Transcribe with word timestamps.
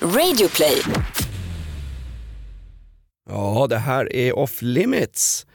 Radioplay. 0.00 0.82
Ja, 3.28 3.66
det 3.70 3.78
här 3.78 4.16
är 4.16 4.38
Off 4.38 4.62
Limits. 4.62 5.46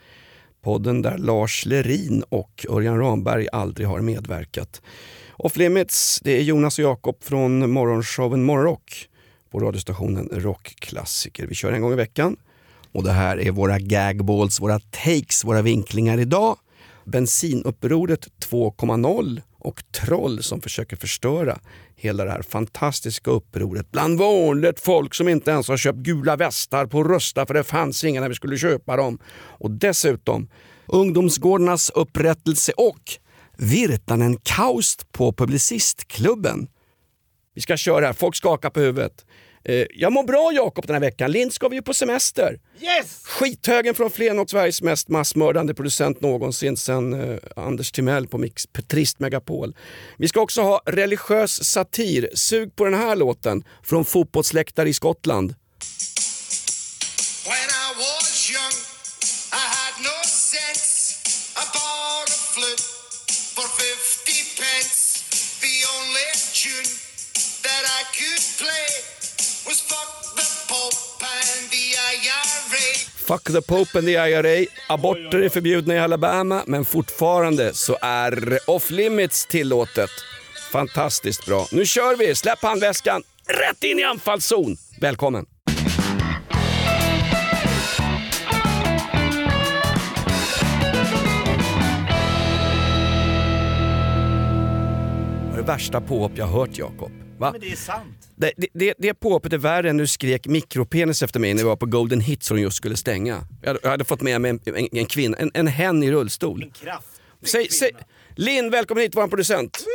Podden 0.64 1.02
där 1.02 1.18
Lars 1.18 1.66
Lerin 1.66 2.24
och 2.30 2.66
Örjan 2.70 3.00
Ramberg 3.00 3.48
aldrig 3.52 3.88
har 3.88 4.02
medverkat. 4.02 4.82
Off 5.32 5.58
Limits, 5.58 6.20
det 6.24 6.38
är 6.38 6.42
Jonas 6.42 6.80
och 6.80 6.86
Jakob 6.86 7.24
från 7.24 7.72
morgonshowen 7.72 8.44
Morgonrock 8.44 9.10
på 9.52 9.60
radiostationen 9.60 10.30
Rockklassiker. 10.32 11.48
Vi 11.48 11.56
kör 11.56 11.72
en 11.72 11.82
gång 11.82 11.94
i 11.94 11.96
veckan. 11.96 12.38
Och 12.92 13.04
det 13.04 13.12
här 13.12 13.40
är 13.40 13.52
våra 13.52 13.80
gagballs, 13.80 14.62
våra 14.62 14.80
takes, 14.80 15.46
våra 15.46 15.62
vinklingar 15.62 16.18
idag. 16.18 16.58
Bensinupproret 17.06 18.28
2.0 18.50 19.42
och 19.62 19.84
troll 19.92 20.44
som 20.44 20.62
försöker 20.62 20.98
förstöra 20.98 21.60
hela 21.96 22.26
det 22.26 22.32
här 22.32 22.42
fantastiska 22.42 23.32
upproret 23.32 23.92
bland 23.92 24.20
vanligt 24.20 24.80
folk 24.80 25.14
som 25.16 25.28
inte 25.28 25.52
ens 25.52 25.68
har 25.68 25.78
köpt 25.78 26.00
gula 26.00 26.36
västar 26.36 26.86
på 26.86 27.04
Rusta 27.04 27.46
för 27.46 27.54
det 27.54 27.64
fanns 27.64 28.04
inga 28.04 28.22
när 28.22 28.30
vi 28.30 28.36
skulle 28.36 28.58
köpa 28.58 28.96
dem. 28.96 29.20
Och 29.34 29.72
dessutom 29.72 30.50
ungdomsgårdarnas 30.86 31.90
upprättelse 31.90 32.72
och 32.78 33.02
Virtanen 33.58 34.38
Kaust 34.38 35.12
på 35.12 35.34
Publicistklubben. 35.34 36.68
Vi 37.56 37.62
ska 37.62 37.78
köra 37.78 38.06
här, 38.06 38.14
folk 38.14 38.36
skakar 38.36 38.70
på 38.70 38.80
huvudet. 38.80 39.26
Eh, 39.64 39.86
jag 39.90 40.14
mår 40.14 40.24
bra 40.24 40.52
Jakob 40.54 40.88
den 40.88 40.94
här 40.94 41.02
veckan. 41.02 41.32
Lind 41.32 41.54
ska 41.54 41.68
vi 41.68 41.76
ju 41.76 41.82
på 41.82 41.94
semester. 41.94 42.60
Yes! 42.82 43.24
Skithögen 43.26 43.96
från 43.96 44.10
Flen 44.10 44.40
Sveriges 44.48 44.82
mest 44.82 45.10
massmördande 45.10 45.74
producent 45.74 46.22
någonsin 46.22 46.78
sen 46.78 47.14
eh, 47.14 47.38
Anders 47.56 47.92
Timell 47.92 48.28
på 48.28 48.38
Mix 48.38 48.68
Trist 48.88 49.20
Megapol. 49.20 49.76
Vi 50.18 50.28
ska 50.28 50.42
också 50.42 50.62
ha 50.62 50.82
religiös 50.86 51.64
satir. 51.64 52.30
Sug 52.34 52.76
på 52.76 52.86
den 52.86 52.94
här 52.94 53.16
låten 53.16 53.64
från 53.84 54.06
fotbollsläktare 54.06 54.90
i 54.90 54.94
Skottland. 54.94 55.56
Fuck 73.32 73.44
the 73.44 73.62
Pope 73.62 73.98
and 73.98 74.08
the 74.08 74.18
IRA. 74.18 74.66
Aborter 74.90 75.40
är 75.40 75.50
förbjudna 75.50 75.96
i 75.96 76.00
Alabama 76.00 76.64
men 76.68 76.86
fortfarande 76.86 77.74
så 77.74 77.98
är 78.02 78.60
off 78.68 78.92
limits 78.92 79.46
tillåtet. 79.46 80.10
Fantastiskt 80.72 81.46
bra. 81.46 81.66
Nu 81.72 81.86
kör 81.86 82.16
vi! 82.18 82.36
Släpp 82.36 82.62
handväskan 82.62 83.24
rätt 83.46 83.84
in 83.84 84.00
i 84.00 84.04
anfallszon. 84.04 84.78
Välkommen! 85.02 85.46
Det 95.56 95.62
värsta 95.62 96.02
påhopp 96.02 96.32
jag 96.36 96.48
hört 96.48 96.78
Jakob. 96.78 97.12
Va? 97.38 97.52
Men 97.52 97.62
det 97.62 97.72
är 97.72 97.76
sant. 97.76 98.21
Det, 98.42 98.68
det, 98.74 98.94
det, 98.98 99.14
påhoppet 99.14 99.54
är 99.54 99.58
värre 99.58 99.90
än 99.90 99.98
du 99.98 100.08
skrek 100.08 100.48
mikropenis 100.48 101.24
efter 101.24 101.40
mig 101.40 101.54
när 101.54 101.64
vi 101.64 101.68
var 101.68 101.76
på 101.76 101.86
Golden 101.86 102.22
Hits 102.22 102.50
de 102.50 102.60
just 102.60 102.78
skulle 102.78 102.98
stänga. 102.98 103.44
Jag 103.62 103.68
hade, 103.68 103.80
jag 103.84 103.90
hade 103.90 104.04
fått 104.04 104.22
med 104.22 104.42
mig 104.42 104.52
en, 104.52 104.60
en, 104.66 104.88
en 104.92 105.06
kvinna, 105.06 105.38
en, 105.38 105.52
en 105.54 105.68
hen 105.68 106.04
i 106.04 106.12
rullstol. 106.12 106.72
Kraft. 106.82 107.08
Säg, 107.44 107.70
säg, 107.72 107.92
Linn, 108.36 108.70
välkommen 108.70 109.02
hit, 109.02 109.16
vår 109.16 109.28
producent. 109.28 109.86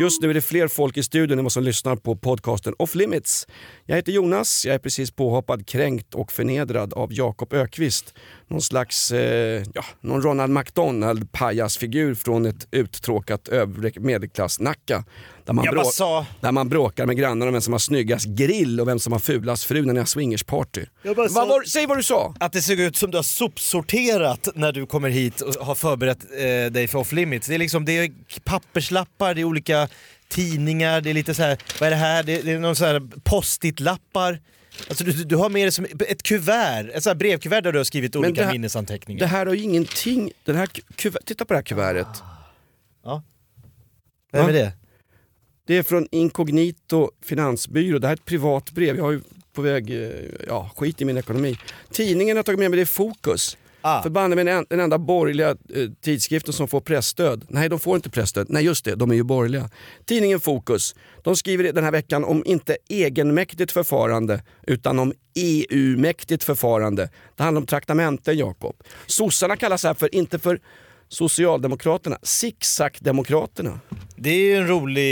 Just 0.00 0.22
nu 0.22 0.30
är 0.30 0.34
det 0.34 0.40
fler 0.40 0.68
folk 0.68 0.96
i 0.96 1.02
studion 1.02 1.38
än 1.38 1.44
vad 1.44 1.52
som 1.52 1.62
lyssnar 1.62 1.96
på 1.96 2.16
podcasten 2.16 2.74
Off 2.78 2.94
Limits. 2.94 3.46
Jag 3.86 3.96
heter 3.96 4.12
Jonas, 4.12 4.66
jag 4.66 4.74
är 4.74 4.78
precis 4.78 5.10
påhoppad, 5.10 5.66
kränkt 5.66 6.14
och 6.14 6.32
förnedrad 6.32 6.94
av 6.94 7.12
Jakob 7.12 7.52
Ökvist. 7.52 8.14
Någon 8.48 8.62
slags 8.62 9.12
eh, 9.12 9.62
ja, 9.74 9.84
någon 10.00 10.22
Ronald 10.22 10.52
McDonald 10.52 11.32
pajasfigur 11.32 12.14
från 12.14 12.46
ett 12.46 12.68
uttråkat 12.70 13.48
övre 13.48 13.90
medelklass-Nacka. 13.90 15.04
Där 15.48 15.54
man, 15.54 15.74
bara 15.74 15.84
sa- 15.84 16.26
där 16.40 16.52
man 16.52 16.68
bråkar 16.68 17.06
med 17.06 17.16
grannarna 17.16 17.46
om 17.46 17.52
vem 17.52 17.60
som 17.62 17.72
har 17.72 17.78
snyggast 17.78 18.26
grill 18.26 18.80
och 18.80 18.88
vem 18.88 18.98
som 18.98 19.12
har 19.12 19.20
fulast 19.20 19.64
fru 19.64 19.84
när 19.86 19.92
ni 19.92 19.98
har 19.98 20.06
swingersparty. 20.06 20.84
Vad 21.02 21.16
var, 21.48 21.62
säg 21.64 21.86
vad 21.86 21.98
du 21.98 22.02
sa! 22.02 22.34
Att 22.40 22.52
det 22.52 22.62
ser 22.62 22.80
ut 22.80 22.96
som 22.96 23.10
du 23.10 23.18
har 23.18 23.22
sopsorterat 23.22 24.48
när 24.54 24.72
du 24.72 24.86
kommer 24.86 25.08
hit 25.08 25.40
och 25.40 25.54
har 25.66 25.74
förberett 25.74 26.18
eh, 26.32 26.72
dig 26.72 26.88
för 26.88 26.98
off 26.98 27.12
limits. 27.12 27.46
Det 27.46 27.54
är 27.54 27.58
liksom 27.58 27.84
det 27.84 27.92
är 27.92 28.10
papperslappar, 28.44 29.34
det 29.34 29.40
är 29.40 29.44
olika 29.44 29.88
tidningar, 30.28 31.00
det 31.00 31.10
är 31.10 31.14
lite 31.14 31.34
så 31.34 31.42
här, 31.42 31.58
vad 31.80 31.86
är 31.86 31.90
det 31.90 31.96
här? 31.96 32.22
Det, 32.22 32.42
det 32.42 32.52
är 32.52 32.58
någon 32.58 32.76
så 32.76 32.84
här 32.84 33.02
post-it-lappar. 33.24 34.40
Alltså 34.88 35.04
du, 35.04 35.12
du 35.24 35.36
har 35.36 35.50
med 35.50 35.66
det 35.66 35.72
som 35.72 35.86
ett 36.08 36.22
kuvert, 36.22 36.90
ett 36.94 37.04
så 37.04 37.14
brevkuvert 37.14 37.60
där 37.60 37.72
du 37.72 37.78
har 37.78 37.84
skrivit 37.84 38.16
olika 38.16 38.34
det 38.40 38.44
här- 38.44 38.52
minnesanteckningar. 38.52 39.20
Det 39.20 39.26
här 39.26 39.46
har 39.46 39.54
ju 39.54 39.62
ingenting, 39.62 40.30
den 40.44 40.56
här 40.56 40.66
kuver, 40.96 41.20
titta 41.24 41.44
på 41.44 41.52
det 41.52 41.58
här 41.58 41.64
kuvertet. 41.64 42.22
Vem 44.32 44.42
Va? 44.42 44.48
är 44.48 44.52
det? 44.52 44.72
Det 45.68 45.76
är 45.76 45.82
från 45.82 46.06
Incognito 46.10 47.10
Finansbyrå. 47.22 47.98
Det 47.98 48.06
här 48.06 48.12
är 48.12 48.16
ett 48.16 48.24
privat 48.24 48.70
brev. 48.70 48.96
Jag 48.96 49.08
är 49.08 49.12
ju 49.12 49.20
på 49.52 49.62
väg, 49.62 49.90
eh, 49.90 50.10
ja 50.48 50.70
skit 50.76 51.00
i 51.00 51.04
min 51.04 51.16
ekonomi. 51.16 51.58
Tidningen 51.90 52.36
har 52.36 52.44
tagit 52.44 52.58
med 52.58 52.70
mig, 52.70 52.76
det 52.76 52.82
är 52.82 52.86
Fokus. 52.86 53.56
Ah. 53.80 54.02
Förbanne 54.02 54.36
mig 54.36 54.44
den, 54.44 54.66
den 54.70 54.80
enda 54.80 54.98
borgerliga 54.98 55.48
eh, 55.48 55.88
tidskriften 56.00 56.52
som 56.52 56.68
får 56.68 56.80
pressstöd. 56.80 57.46
Nej, 57.48 57.68
de 57.68 57.80
får 57.80 57.96
inte 57.96 58.10
pressstöd. 58.10 58.46
Nej, 58.50 58.64
just 58.64 58.84
det, 58.84 58.94
de 58.94 59.10
är 59.10 59.14
ju 59.14 59.22
borgerliga. 59.22 59.70
Tidningen 60.04 60.40
Fokus, 60.40 60.94
de 61.22 61.36
skriver 61.36 61.72
den 61.72 61.84
här 61.84 61.92
veckan 61.92 62.24
om 62.24 62.42
inte 62.46 62.76
egenmäktigt 62.88 63.72
förfarande 63.72 64.42
utan 64.66 64.98
om 64.98 65.12
EU-mäktigt 65.34 66.44
förfarande. 66.44 67.10
Det 67.36 67.42
handlar 67.42 67.60
om 67.60 67.66
traktamenten, 67.66 68.38
Jakob. 68.38 68.76
Sossarna 69.06 69.56
kallas 69.56 69.84
här 69.84 69.94
för, 69.94 70.14
inte 70.14 70.38
för 70.38 70.60
Socialdemokraterna, 71.08 72.18
zigzag-demokraterna. 72.22 73.80
Det 74.16 74.30
är 74.30 74.44
ju 74.44 74.54
en 74.56 74.68
rolig 74.68 75.08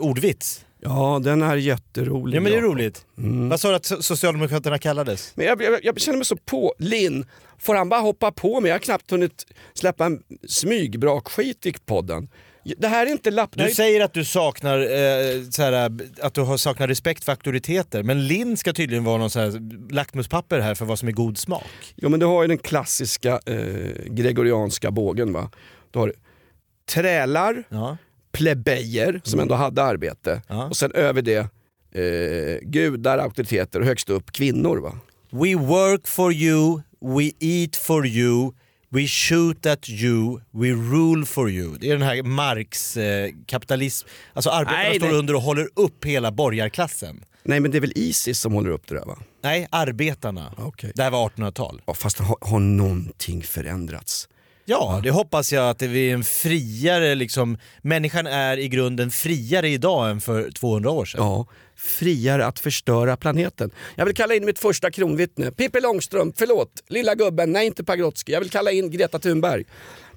ordvits. 0.00 0.64
Ja, 0.80 1.20
den 1.24 1.42
är 1.42 1.56
jätterolig. 1.56 2.36
Ja 2.36 2.40
men 2.40 2.52
det 2.52 2.58
är 2.58 2.62
roligt. 2.62 3.06
Vad 3.50 3.60
sa 3.60 3.68
du 3.68 3.74
att 3.74 3.82
so- 3.82 4.00
Socialdemokraterna 4.00 4.78
kallades? 4.78 5.32
Men 5.36 5.46
jag, 5.46 5.62
jag, 5.62 5.84
jag 5.84 6.00
känner 6.00 6.18
mig 6.18 6.24
så 6.24 6.36
på. 6.36 6.74
Linn, 6.78 7.24
får 7.58 7.74
han 7.74 7.88
bara 7.88 8.00
hoppa 8.00 8.32
på 8.32 8.60
mig? 8.60 8.68
Jag 8.68 8.74
har 8.74 8.80
knappt 8.80 9.10
hunnit 9.10 9.46
släppa 9.74 10.06
en 10.06 10.22
smygbrakskit 10.48 11.66
i 11.66 11.72
podden. 11.86 12.28
Det 12.76 12.88
här 12.88 13.06
är 13.06 13.10
inte 13.10 13.30
lapp... 13.30 13.50
Du 13.52 13.70
säger 13.70 14.00
att 14.04 14.12
du 14.14 14.24
saknar, 14.24 14.78
eh, 14.80 15.42
så 15.50 15.62
här, 15.62 15.90
att 16.22 16.34
du 16.34 16.40
har 16.40 16.56
saknar 16.56 16.88
respekt 16.88 17.24
för 17.24 17.32
auktoriteter, 17.32 18.02
men 18.02 18.26
Linn 18.26 18.56
ska 18.56 18.72
tydligen 18.72 19.04
vara 19.04 19.18
någon 19.18 19.30
så 19.30 19.40
här 19.40 19.52
lackmuspapper 19.92 20.60
här 20.60 20.74
för 20.74 20.84
vad 20.84 20.98
som 20.98 21.08
är 21.08 21.12
god 21.12 21.38
smak. 21.38 21.94
Jo 21.96 22.08
men 22.08 22.20
du 22.20 22.26
har 22.26 22.42
ju 22.42 22.48
den 22.48 22.58
klassiska 22.58 23.40
eh, 23.46 24.04
gregorianska 24.06 24.90
bågen 24.90 25.32
va. 25.32 25.50
Du 25.90 25.98
har 25.98 26.12
trälar, 26.90 27.64
Ja. 27.68 27.96
plebejer 28.32 29.20
som 29.24 29.40
ändå 29.40 29.54
hade 29.54 29.82
arbete 29.82 30.42
Ja. 30.48 30.64
och 30.66 30.76
sen 30.76 30.92
över 30.92 31.22
det 31.22 31.38
eh, 31.92 32.58
gudar, 32.62 33.18
auktoriteter 33.18 33.80
och 33.80 33.86
högst 33.86 34.10
upp 34.10 34.32
kvinnor 34.32 34.76
va. 34.76 34.92
We 35.30 35.54
work 35.54 36.08
for 36.08 36.32
you, 36.32 36.80
we 37.00 37.30
eat 37.40 37.76
for 37.76 38.06
you, 38.06 38.52
we 38.90 39.06
shoot 39.06 39.66
at 39.66 39.88
you, 39.88 40.40
we 40.50 40.68
rule 40.72 41.26
for 41.26 41.50
you. 41.50 41.76
Det 41.80 41.90
är 41.90 41.92
den 41.92 42.02
här 42.02 42.22
Marx 42.22 42.96
eh, 42.96 43.30
kapitalism, 43.46 44.08
alltså 44.32 44.50
arbetarna 44.50 44.82
Nej, 44.82 44.98
står 44.98 45.08
nej. 45.08 45.16
under 45.16 45.34
och 45.34 45.42
håller 45.42 45.68
upp 45.74 46.04
hela 46.04 46.32
borgarklassen. 46.32 47.24
Nej 47.42 47.60
men 47.60 47.70
det 47.70 47.78
är 47.78 47.80
väl 47.80 47.92
Isis 47.96 48.40
som 48.40 48.52
håller 48.52 48.70
upp 48.70 48.86
det 48.86 48.94
där 48.94 49.04
va? 49.04 49.18
Nej, 49.42 49.68
arbetarna. 49.70 50.54
Okej. 50.58 50.92
Det 50.94 51.02
här 51.02 51.10
var 51.10 51.28
1800-tal. 51.28 51.82
Ja, 51.86 51.94
fast 51.94 52.18
har, 52.18 52.36
har 52.40 52.60
någonting 52.60 53.42
förändrats? 53.42 54.28
Ja, 54.64 55.00
det 55.02 55.10
hoppas 55.10 55.52
jag 55.52 55.70
att 55.70 55.78
det 55.78 55.86
är 55.86 56.14
en 56.14 56.24
friare 56.24 57.14
liksom, 57.14 57.58
människan 57.82 58.26
är 58.26 58.56
i 58.56 58.68
grunden 58.68 59.10
friare 59.10 59.68
idag 59.68 60.10
än 60.10 60.20
för 60.20 60.50
200 60.50 60.90
år 60.90 61.04
sedan. 61.04 61.20
Ja, 61.22 61.46
friare 61.78 62.46
att 62.46 62.58
förstöra 62.58 63.16
planeten. 63.16 63.70
Jag 63.96 64.04
vill 64.06 64.14
kalla 64.14 64.34
in 64.34 64.44
mitt 64.44 64.58
första 64.58 64.90
kronvittne. 64.90 65.50
Pippi 65.50 65.80
Långstrump, 65.80 66.34
förlåt. 66.38 66.84
Lilla 66.88 67.14
gubben, 67.14 67.52
nej 67.52 67.66
inte 67.66 67.84
Pagrotsky. 67.84 68.32
Jag 68.32 68.40
vill 68.40 68.50
kalla 68.50 68.70
in 68.72 68.90
Greta 68.90 69.18
Thunberg. 69.18 69.64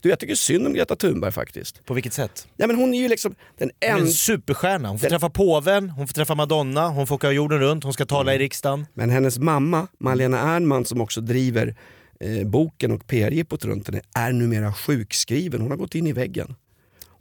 Du, 0.02 0.10
jag 0.10 0.20
tycker 0.20 0.36
synd 0.36 0.68
om 0.68 0.74
Greta 0.74 0.96
Thunberg 0.96 1.32
faktiskt. 1.32 1.86
På 1.86 1.94
vilket 1.94 2.14
sätt? 2.14 2.48
Ja, 2.58 2.68
men 2.68 2.76
hon 2.76 2.94
är 2.94 3.00
ju 3.02 3.08
liksom 3.08 3.36
den 3.58 3.72
Hon 3.86 3.90
är 3.98 4.02
en 4.02 4.08
superstjärna. 4.12 4.90
Hon 4.90 5.00
får 5.00 5.04
Den- 5.04 5.12
träffa 5.12 5.30
påven, 5.30 5.90
hon 5.90 6.08
får 6.08 6.14
träffa 6.14 6.36
Madonna, 6.36 6.88
hon 6.88 7.08
får 7.08 7.16
åka 7.16 7.32
jorden 7.32 7.60
runt, 7.60 7.84
hon 7.84 7.94
ska 7.94 8.06
tala 8.06 8.36
i 8.36 8.38
riksdagen. 8.38 8.86
Men 8.94 9.10
hennes 9.10 9.40
mamma, 9.40 9.88
Malena 10.00 10.40
Ernman, 10.40 10.86
som 10.86 11.02
också 11.02 11.22
driver 11.22 11.76
eh, 12.20 12.48
boken 12.48 12.92
och 12.92 13.08
PR-jippot 13.08 13.66
runt 13.66 13.88
henne, 13.88 14.02
är 14.16 14.32
numera 14.32 14.74
sjukskriven. 14.74 15.62
Hon 15.62 15.72
har 15.72 15.78
gått 15.78 15.96
in 15.96 16.08
i 16.08 16.14
väggen. 16.14 16.56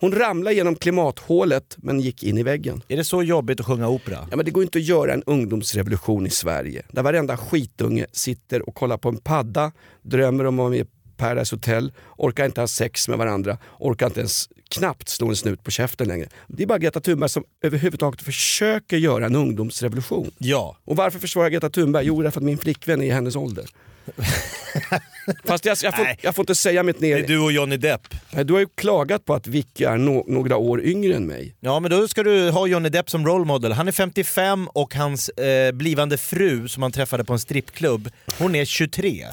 Hon 0.01 0.13
ramlade 0.13 0.57
genom 0.57 0.77
klimathålet 0.77 1.77
men 1.77 2.01
gick 2.01 2.23
in 2.23 2.39
i 2.39 2.43
väggen. 2.43 2.83
Är 2.89 2.97
det 2.97 3.05
så 3.05 3.23
jobbigt 3.23 3.61
att 3.61 3.67
sjunga 3.67 3.89
opera? 3.89 4.27
Ja, 4.31 4.37
men 4.37 4.45
det 4.45 4.51
går 4.51 4.63
inte 4.63 4.79
att 4.79 4.85
göra 4.85 5.13
en 5.13 5.23
ungdomsrevolution 5.23 6.27
i 6.27 6.31
Sverige 6.31 6.83
där 6.91 7.03
varenda 7.03 7.37
skitunge 7.37 8.07
sitter 8.13 8.69
och 8.69 8.75
kollar 8.75 8.97
på 8.97 9.09
en 9.09 9.17
padda, 9.17 9.73
drömmer 10.03 10.45
om 10.45 10.55
att 10.55 10.59
vara 10.59 10.71
med 10.71 10.87
Paradise 11.17 11.57
Hotel, 11.57 11.93
orkar 12.17 12.45
inte 12.45 12.61
ha 12.61 12.69
sex 12.69 13.09
med 13.09 13.19
varandra, 13.19 13.59
orkar 13.79 14.07
inte 14.07 14.21
ens 14.21 14.49
knappt 14.71 15.09
slå 15.09 15.29
en 15.29 15.37
snut 15.37 15.65
på 15.65 15.71
käften 15.71 16.09
längre. 16.09 16.29
Det 16.47 16.63
är 16.63 16.67
bara 16.67 16.79
Greta 16.79 17.01
Thunberg 17.01 17.31
som 17.31 17.45
överhuvudtaget 17.63 18.23
försöker 18.23 18.97
göra 18.97 19.27
en 19.27 19.37
ungdomsrevolution. 19.37 20.31
Ja. 20.39 20.77
Och 20.85 20.97
varför 20.97 21.19
försvarar 21.19 21.45
jag 21.45 21.53
Greta 21.53 21.71
Thunberg? 21.71 22.07
Jo, 22.07 22.23
därför 22.23 22.41
att 22.41 22.45
min 22.45 22.59
flickvän 22.59 23.03
är 23.03 23.07
i 23.07 23.11
hennes 23.11 23.37
ålder. 23.37 23.67
Fast 25.45 25.65
jag, 25.65 25.77
jag, 25.83 25.97
får, 25.97 26.07
jag 26.23 26.35
får 26.35 26.43
inte 26.43 26.55
säga 26.55 26.83
mitt 26.83 27.01
Det 27.01 27.13
är 27.13 27.21
ner. 27.21 27.27
du 27.27 27.39
och 27.39 27.53
Johnny 27.53 27.77
Depp. 27.77 28.01
Du 28.45 28.53
har 28.53 28.61
ju 28.61 28.67
klagat 28.75 29.25
på 29.25 29.35
att 29.35 29.47
Vicky 29.47 29.85
är 29.85 29.97
no 29.99 30.25
några 30.29 30.57
år 30.57 30.83
yngre 30.85 31.15
än 31.15 31.27
mig. 31.27 31.55
Ja 31.61 31.81
men 31.81 31.91
då 31.91 32.09
ska 32.09 32.23
du 32.23 32.51
ha 32.51 32.67
Johnny 32.67 32.89
Depp 32.89 33.11
som 33.11 33.27
role 33.27 33.45
model. 33.45 33.73
Han 33.73 33.89
är 33.89 33.93
55 33.93 34.69
och 34.69 34.95
hans 34.95 35.29
eh, 35.29 35.73
blivande 35.73 36.19
fru 36.19 36.69
som 36.69 36.83
han 36.83 36.93
träffade 36.93 37.25
på 37.25 37.33
en 37.33 37.39
strippklubb, 37.39 38.11
hon 38.39 38.55
är 38.55 38.65
23. 38.65 39.27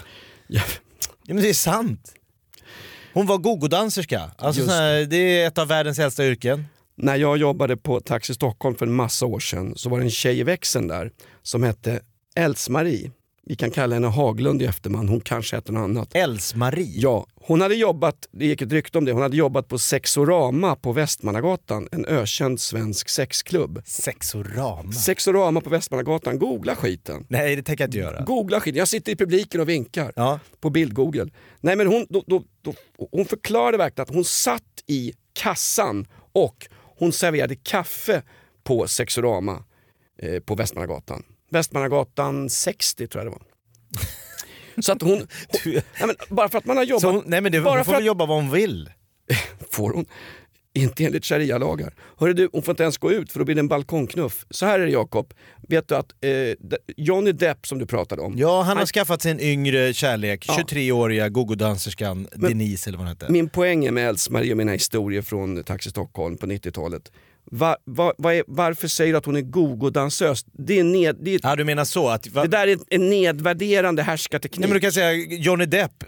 Ja, 0.48 0.62
Ja 1.24 1.34
men 1.34 1.44
det 1.44 1.50
är 1.50 1.54
sant. 1.54 2.14
Hon 3.14 3.26
var 3.26 3.38
gogodanserska. 3.38 4.32
Alltså 4.38 4.66
här, 4.66 5.06
det 5.06 5.18
är 5.18 5.48
ett 5.48 5.58
av 5.58 5.68
världens 5.68 6.00
äldsta 6.00 6.26
yrken. 6.26 6.66
när 6.98 7.16
jag 7.16 7.38
jobbade 7.38 7.78
på 7.78 8.00
Taxi 8.00 8.34
Stockholm 8.34 8.76
för 8.76 8.86
en 8.86 8.94
massa 8.96 9.26
år 9.26 9.40
sedan 9.40 9.74
så 9.76 9.90
var 9.90 10.00
det 10.00 10.06
en 10.06 10.12
tjej 10.12 10.40
i 10.40 10.44
växeln 10.44 10.88
där 10.88 11.12
som 11.44 11.64
hette 11.64 12.00
Els-Marie. 12.36 13.12
Vi 13.50 13.56
kan 13.56 13.72
kalla 13.72 13.96
henne 13.96 14.08
Haglund 14.08 14.62
i 14.62 14.66
efterman, 14.66 15.10
hon 15.10 15.22
kanske 15.22 15.56
hette 15.56 15.72
något 15.72 15.84
annat. 15.84 16.16
Els-Marie. 16.16 17.00
Ja, 17.00 17.26
hon 17.36 17.62
hade 17.62 17.76
jobbat, 17.76 18.28
det 18.32 18.46
gick 18.46 18.62
ett 18.62 18.72
rykte 18.72 18.98
om 18.98 19.06
det, 19.06 19.12
hon 19.12 19.22
hade 19.22 19.38
jobbat 19.38 19.68
på 19.68 19.78
Sexorama 19.78 20.76
på 20.76 20.92
Västmannagatan, 20.94 21.88
en 21.92 22.06
ökänd 22.06 22.60
svensk 22.60 23.10
sexklubb. 23.10 23.82
Sexorama. 23.86 24.92
Sexorama 24.92 25.62
på 25.62 25.70
Västmannagatan, 25.70 26.40
googla 26.40 26.76
skiten. 26.76 27.26
Nej 27.30 27.56
det 27.56 27.64
tänker 27.64 27.84
jag 27.84 27.88
inte 27.88 27.98
göra. 27.98 28.24
Googla 28.24 28.60
skiten, 28.60 28.80
jag 28.80 28.88
sitter 28.88 29.12
i 29.12 29.16
publiken 29.16 29.62
och 29.62 29.70
vinkar 29.70 30.14
Ja. 30.16 30.40
på 30.60 30.70
bild-google. 30.70 31.30
Nej 31.62 31.76
men 31.76 31.88
hon, 31.88 32.06
då, 32.10 32.24
då, 32.28 32.44
då, 32.62 32.74
hon 33.12 33.26
förklarade 33.26 33.78
verkligen 33.78 34.04
att 34.10 34.16
hon 34.16 34.26
satt 34.26 34.64
i 34.88 35.14
kassan 35.34 36.08
och 36.34 36.68
hon 37.00 37.12
serverade 37.12 37.56
kaffe 37.56 38.22
på 38.64 38.88
Sexorama 38.88 39.64
eh, 40.22 40.40
på 40.40 40.56
Västmannagatan. 40.56 41.24
Västmannagatan 41.52 42.50
60 42.50 43.08
tror 43.08 43.24
jag 43.24 43.34
det 43.34 43.38
var. 43.40 43.42
Så 44.82 44.92
att 44.92 45.02
hon, 45.02 45.12
hon 45.64 45.74
nej 45.74 45.84
men 46.00 46.16
bara 46.30 46.50
för 46.50 46.58
att 46.58 46.66
man 46.66 46.78
har 46.78 46.84
jobbat, 46.84 47.04
hon, 47.14 47.24
nej 47.26 47.42
men 47.42 47.52
det, 47.52 47.62
bara 47.62 47.70
hon 47.70 47.78
för 47.78 47.84
får 47.84 47.92
väl 47.92 48.02
att, 48.02 48.06
jobba 48.06 48.26
vad 48.26 48.38
hon 48.38 48.52
vill. 48.52 48.90
får 49.72 49.94
hon. 49.94 50.06
Inte 50.74 51.06
enligt 51.06 51.26
sharia-lagar. 51.26 51.94
Hörru 52.18 52.34
du, 52.34 52.50
hon 52.54 52.64
får 52.64 52.72
inte 52.72 52.84
ens 52.84 52.98
gå 52.98 53.12
ut 53.12 53.32
för 53.32 53.40
då 53.40 53.46
blir 53.46 53.56
det 53.56 53.60
en 53.62 53.68
balkongknuff. 53.68 54.46
Så 54.50 54.66
här 54.66 54.80
är 54.80 54.86
det 54.86 54.92
Jakob, 54.92 55.34
vet 55.68 55.88
du 55.88 55.96
att 55.96 56.12
eh, 56.24 56.32
Johnny 56.98 57.32
Depp 57.32 57.68
som 57.68 57.80
du 57.80 57.86
pratade 57.86 58.22
om, 58.22 58.34
Ja, 58.38 58.58
han 58.58 58.68
har 58.68 58.76
Han- 58.76 58.86
skaffat 58.86 59.22
sig 59.22 59.32
en 59.32 59.40
yngre 59.40 59.94
kärlek, 59.94 60.46
Ja. 60.48 60.54
23-åriga 60.68 61.30
gogodanserskan 61.30 62.28
Denise 62.36 62.90
eller 62.90 62.98
vad 62.98 63.08
hon 63.08 63.16
hette. 63.16 63.32
Min 63.32 63.50
poäng 63.50 63.86
är 63.86 63.92
med 63.92 64.08
Els-Marie 64.10 64.52
och 64.52 64.58
mina 64.58 64.72
historier 64.72 65.22
från 65.22 65.64
Taxi 65.64 65.90
Stockholm 65.90 66.38
på 66.38 66.46
90-talet. 66.46 67.12
Va, 67.52 67.78
va, 67.86 68.14
va 68.18 68.36
är, 68.36 68.44
varför 68.48 68.88
säger 68.88 69.14
du 69.14 69.18
att 69.18 69.26
hon 69.26 69.36
är 69.36 69.42
gogo-dansös? 69.42 70.46
Det, 70.52 70.80
är 70.80 70.84
ned, 70.84 71.18
det, 71.22 71.36
är- 71.36 71.40
Ja 71.44 71.56
du 71.56 71.64
menar 71.64 71.86
så 71.86 72.10
att... 72.10 72.28
Va, 72.28 72.42
det 72.42 72.48
där 72.48 72.68
är 72.68 72.78
en 72.90 73.10
nedvärderande 73.10 74.04
härskarteknik. 74.04 74.60
nej 74.60 74.70
men 74.70 74.74
du 74.76 74.80
kan 74.82 74.92
säga 74.92 75.14
Johnny 75.36 75.66
Depp, 75.66 76.04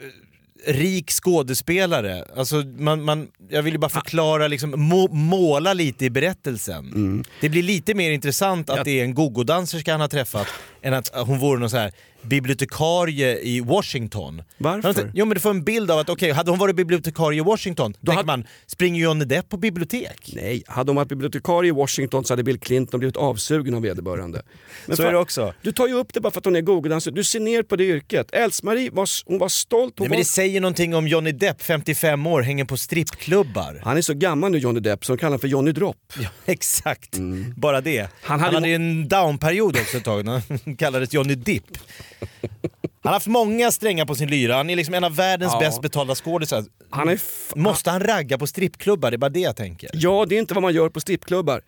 rik 0.67 1.11
skådespelare. 1.11 2.25
Alltså 2.35 2.55
man, 2.77 3.03
man, 3.03 3.27
jag 3.49 3.63
vill 3.63 3.73
ju 3.73 3.79
bara 3.79 3.89
förklara, 3.89 4.47
liksom, 4.47 4.73
må, 4.77 5.07
måla 5.07 5.73
lite 5.73 6.05
i 6.05 6.09
berättelsen. 6.09 6.85
Mm. 6.85 7.23
Det 7.41 7.49
blir 7.49 7.63
lite 7.63 7.93
mer 7.93 8.11
intressant 8.11 8.69
att 8.69 8.85
det 8.85 8.99
är 8.99 9.03
en 9.03 9.13
gogodanserska 9.13 9.91
han 9.91 10.01
har 10.01 10.07
träffat 10.07 10.47
än 10.81 10.93
att 10.93 11.11
hon 11.15 11.39
vore 11.39 11.59
någon 11.59 11.69
så 11.69 11.77
här 11.77 11.91
bibliotekarie 12.21 13.39
i 13.39 13.59
Washington. 13.61 14.41
Varför? 14.57 15.11
Jo 15.13 15.25
men 15.25 15.35
du 15.35 15.39
får 15.41 15.49
en 15.49 15.63
bild 15.63 15.91
av 15.91 15.99
att 15.99 16.09
okej, 16.09 16.31
hade 16.31 16.51
hon 16.51 16.59
varit 16.59 16.75
bibliotekarie 16.75 17.37
i 17.39 17.43
Washington, 17.43 17.93
då 17.99 18.11
hade- 18.11 18.27
man, 18.27 18.47
springer 18.67 19.03
Johnny 19.03 19.25
Depp 19.25 19.49
på 19.49 19.57
bibliotek? 19.57 20.31
Nej, 20.35 20.63
hade 20.67 20.89
hon 20.91 20.95
varit 20.95 21.07
bibliotekarie 21.09 21.69
i 21.69 21.71
Washington 21.71 22.25
så 22.25 22.33
hade 22.33 22.43
Bill 22.43 22.59
Clinton 22.59 22.99
blivit 22.99 23.17
avsugen 23.17 23.73
av 23.75 23.81
vederbörande. 23.81 24.41
Men 24.85 24.95
Så 24.97 25.03
fan, 25.03 25.09
är 25.09 25.13
det 25.13 25.19
också. 25.19 25.53
Du 25.61 25.71
tar 25.71 25.87
ju 25.87 25.93
upp 25.93 26.13
det 26.13 26.21
bara 26.21 26.31
för 26.31 26.39
att 26.39 26.45
hon 26.45 26.55
är 26.55 26.61
gogo-dansös. 26.61 27.13
Du 27.13 27.23
ser 27.23 27.39
ner 27.39 27.63
på 27.63 27.75
det 27.75 27.83
yrket. 27.83 28.31
Els-Marie 28.33 28.89
var, 28.91 29.07
hon 29.25 29.39
var 29.39 29.49
stolt. 29.49 29.93
Hon 29.99 30.05
Nej, 30.05 30.09
men 30.09 30.15
var... 30.17 30.21
det 30.21 30.25
säger 30.25 30.61
någonting 30.61 30.95
om 30.95 31.07
Johnny 31.07 31.31
Depp, 31.31 31.61
55 31.61 32.27
år, 32.27 32.41
hänger 32.41 32.65
på 32.65 32.77
strippklubbar. 32.77 33.81
Han 33.83 33.97
är 33.97 34.01
så 34.01 34.13
gammal 34.13 34.51
nu 34.51 34.57
Johnny 34.57 34.79
Depp 34.79 35.05
så 35.05 35.13
de 35.13 35.17
kallar 35.17 35.29
honom 35.29 35.39
för 35.39 35.47
Johnny 35.47 35.71
Drop. 35.71 36.13
Ja, 36.19 36.29
exakt, 36.45 37.17
bara 37.55 37.81
det. 37.81 37.99
Han 37.99 38.09
Han 38.21 38.39
hade, 38.39 38.55
hade 38.55 38.67
ju 38.67 38.75
en 38.75 39.07
downperiod 39.07 39.77
också 39.81 39.97
ett 39.97 40.03
tag, 40.03 40.25
när 40.25 40.41
han 40.65 40.75
kallades 40.77 41.13
Johnny 41.13 41.35
Dipp. 41.35 41.77
Han 43.01 43.11
har 43.11 43.13
haft 43.13 43.27
många 43.27 43.71
strängar 43.71 44.05
på 44.05 44.15
sin 44.15 44.29
lyra, 44.29 44.55
han 44.55 44.69
är 44.69 44.75
liksom 44.75 44.93
en 44.93 45.03
av 45.03 45.15
världens 45.15 45.51
Ja. 45.53 45.59
bäst 45.59 45.81
betalda 45.81 46.15
skådisar. 46.15 46.63
Han 46.89 47.09
är 47.09 47.19
Måste 47.55 47.91
han 47.91 47.99
ragga 48.03 48.37
på 48.37 48.47
strippklubbar? 48.47 49.11
Det 49.11 49.15
är 49.15 49.17
bara 49.17 49.29
det 49.29 49.39
jag 49.39 49.55
tänker. 49.55 49.89
Ja, 49.93 50.25
det 50.29 50.35
är 50.35 50.39
inte 50.39 50.53
vad 50.53 50.61
man 50.63 50.73
gör 50.73 50.89
på 50.89 50.99
strippklubbar. 50.99 51.61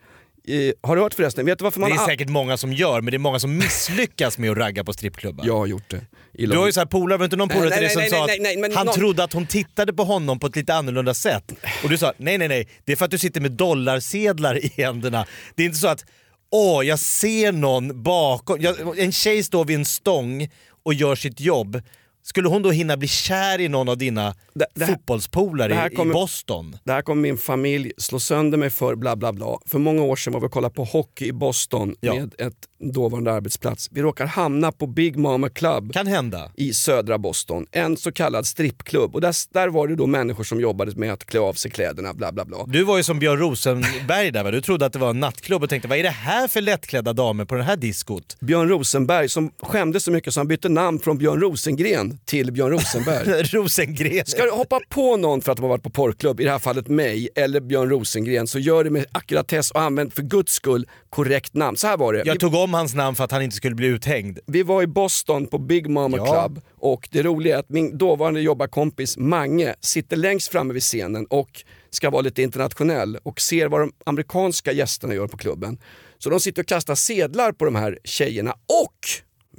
Eh, 0.48 0.72
har 0.88 0.96
du 0.96 1.02
hört 1.02 1.14
förresten? 1.14 1.46
Vet 1.46 1.58
du 1.58 1.62
varför 1.64 1.80
man... 1.80 1.90
Det 1.90 1.96
är 1.96 2.06
säkert 2.06 2.28
många 2.28 2.56
som 2.56 2.72
gör, 2.72 3.00
men 3.00 3.10
det 3.10 3.16
är 3.16 3.18
många 3.18 3.38
som 3.38 3.56
misslyckas 3.56 4.38
med 4.38 4.50
att 4.50 4.56
ragga 4.58 4.84
på 4.84 4.92
strippklubbar. 4.92 5.46
Jag 5.46 5.56
har 5.58 5.66
gjort 5.66 5.90
det. 5.90 6.00
I 6.34 6.46
Du 6.46 6.56
har 6.58 6.66
ju 6.66 6.72
så 6.72 6.80
här 6.80 6.86
polare, 6.86 7.18
var 7.18 7.24
inte 7.24 7.36
någon 7.36 7.48
polare 7.48 7.70
till 7.70 7.80
dig 7.80 7.90
som 7.90 8.00
nej, 8.00 8.10
sa 8.10 8.26
nej, 8.26 8.38
nej, 8.40 8.64
att 8.64 8.74
han 8.74 8.86
någon- 8.86 8.94
trodde 8.94 9.24
att 9.24 9.32
hon 9.32 9.46
tittade 9.46 9.92
på 9.92 10.04
honom 10.04 10.38
på 10.38 10.46
ett 10.46 10.56
lite 10.56 10.74
annorlunda 10.74 11.14
sätt. 11.14 11.52
Och 11.82 11.88
du 11.88 11.98
sa 11.98 12.12
nej 12.16 12.38
nej 12.38 12.48
nej, 12.48 12.68
det 12.84 12.92
är 12.92 12.96
för 12.96 13.04
att 13.04 13.10
du 13.10 13.18
sitter 13.18 13.40
med 13.40 13.52
dollarsedlar 13.52 14.64
i 14.64 14.72
händerna. 14.76 15.26
Det 15.54 15.62
är 15.62 15.66
inte 15.66 15.78
så 15.78 15.88
att 15.88 16.04
åh, 16.52 16.86
jag 16.86 16.98
ser 16.98 17.52
någon 17.52 18.02
bakom. 18.02 18.60
Jag, 18.60 18.98
en 18.98 19.12
tjej 19.12 19.42
står 19.42 19.64
vid 19.64 19.76
en 19.76 19.84
stång 19.84 20.48
och 20.82 20.94
gör 20.94 21.14
sitt 21.14 21.40
jobb. 21.40 21.82
Skulle 22.24 22.48
hon 22.48 22.62
då 22.62 22.70
hinna 22.70 22.96
bli 22.96 23.08
kär 23.08 23.60
i 23.60 23.68
någon 23.68 23.88
av 23.88 23.98
dina 23.98 24.34
Det- 24.54 24.66
det 24.74 24.84
här- 24.84 24.92
fotbollspolare 24.92 25.74
här 25.74 25.88
kommer- 25.88 26.10
i 26.12 26.14
Boston? 26.14 26.76
Det 26.84 26.92
här 26.92 27.02
kommer 27.02 27.22
min 27.22 27.38
familj 27.38 27.92
slå 27.98 28.20
sönder 28.20 28.58
mig 28.58 28.70
för 28.70 28.94
bla 28.94 29.16
bla 29.16 29.32
bla. 29.32 29.58
För 29.66 29.78
många 29.78 30.02
år 30.02 30.16
sedan 30.16 30.32
var 30.32 30.40
vi 30.40 30.46
och 30.46 30.52
kollade 30.52 30.74
på 30.74 30.84
hockey 30.84 31.26
i 31.28 31.32
Boston 31.32 31.94
Ja. 32.00 32.14
med 32.14 32.34
ett 32.38 32.54
dåvarande 32.94 33.32
arbetsplats. 33.32 33.88
Vi 33.92 34.02
råkar 34.02 34.26
hamna 34.26 34.72
på 34.72 34.86
Big 34.86 35.16
Mama 35.16 35.48
Club 35.48 35.92
Kan 35.92 36.06
hända. 36.06 36.50
i 36.56 36.72
södra 36.72 37.18
Boston. 37.18 37.66
En 37.72 37.96
så 37.96 38.12
kallad 38.12 38.46
strippklubb. 38.46 39.14
Och 39.14 39.20
där, 39.20 39.34
där 39.52 39.68
var 39.68 39.88
det 39.88 39.96
då 39.96 40.06
människor 40.06 40.44
som 40.44 40.60
jobbade 40.60 40.92
med 40.96 41.12
att 41.12 41.24
klä 41.26 41.40
av 41.40 41.52
sig 41.54 41.70
kläderna 41.70 42.14
bla 42.14 42.32
bla 42.32 42.44
bla. 42.44 42.64
Du 42.66 42.82
var 42.84 42.96
ju 42.96 43.02
som 43.02 43.18
Björn 43.18 43.38
Rosenberg 43.38 44.30
där 44.30 44.44
va? 44.44 44.50
Du 44.50 44.60
trodde 44.60 44.86
att 44.86 44.92
det 44.92 44.98
var 44.98 45.10
en 45.10 45.20
nattklubb 45.20 45.62
och 45.62 45.68
tänkte 45.70 45.88
vad 45.88 45.98
är 45.98 46.02
det 46.02 46.10
här 46.10 46.48
för 46.48 46.60
lättklädda 46.60 47.12
damer 47.12 47.44
på 47.44 47.54
det 47.54 47.62
här 47.62 47.76
diskot? 47.76 48.36
Björn 48.40 48.68
Rosenberg 48.68 49.28
som 49.28 49.50
skämdes 49.62 50.04
så 50.04 50.10
mycket 50.10 50.34
så 50.34 50.40
han 50.40 50.48
bytte 50.48 50.68
namn 50.68 50.98
från 51.00 51.18
Björn 51.18 51.40
Rosengren 51.40 52.11
till 52.24 52.52
Björn 52.52 52.70
Rosenberg. 52.70 53.42
Rosengren. 53.42 54.26
Ska 54.26 54.42
du 54.44 54.50
hoppa 54.50 54.80
på 54.88 55.16
någon 55.16 55.40
för 55.40 55.52
att 55.52 55.58
de 55.58 55.62
har 55.62 55.68
varit 55.70 55.82
på 55.82 55.90
porrklubb, 55.90 56.40
i 56.40 56.44
det 56.44 56.50
här 56.50 56.58
fallet 56.58 56.88
mig 56.88 57.28
eller 57.34 57.60
Björn 57.60 57.90
Rosengren, 57.90 58.46
så 58.46 58.58
gör 58.58 58.84
det 58.84 58.90
med 58.90 59.06
ackuratess 59.12 59.70
och 59.70 59.80
använd 59.80 60.12
för 60.12 60.22
guds 60.22 60.52
skull 60.52 60.86
korrekt 61.10 61.54
namn. 61.54 61.76
Så 61.76 61.86
här 61.86 61.96
var 61.96 62.12
det. 62.12 62.22
Jag 62.24 62.40
tog 62.40 62.54
om 62.54 62.74
hans 62.74 62.94
namn 62.94 63.16
för 63.16 63.24
att 63.24 63.30
han 63.30 63.42
inte 63.42 63.56
skulle 63.56 63.74
bli 63.74 63.86
uthängd. 63.86 64.38
vi 64.46 64.62
var 64.62 64.82
i 64.82 64.86
Boston 64.86 65.46
på 65.46 65.58
Big 65.58 65.88
Mama 65.90 66.16
Ja. 66.16 66.32
Club 66.32 66.60
och 66.78 67.08
det 67.12 67.22
roliga 67.22 67.54
är 67.54 67.60
att 67.60 67.68
min 67.68 67.98
dåvarande 67.98 68.40
jobbarkompis 68.40 69.16
Mange 69.18 69.74
sitter 69.80 70.16
längst 70.16 70.48
framme 70.48 70.74
vid 70.74 70.82
scenen 70.82 71.26
och 71.26 71.64
ska 71.90 72.10
vara 72.10 72.22
lite 72.22 72.42
internationell 72.42 73.18
och 73.22 73.40
ser 73.40 73.68
vad 73.68 73.80
de 73.80 73.92
amerikanska 74.06 74.72
gästerna 74.72 75.14
gör 75.14 75.26
på 75.26 75.36
klubben. 75.36 75.78
Så 76.18 76.30
de 76.30 76.40
sitter 76.40 76.62
och 76.62 76.68
kastar 76.68 76.94
sedlar 76.94 77.52
på 77.52 77.64
de 77.64 77.74
här 77.74 77.98
tjejerna 78.04 78.52
och 78.52 78.98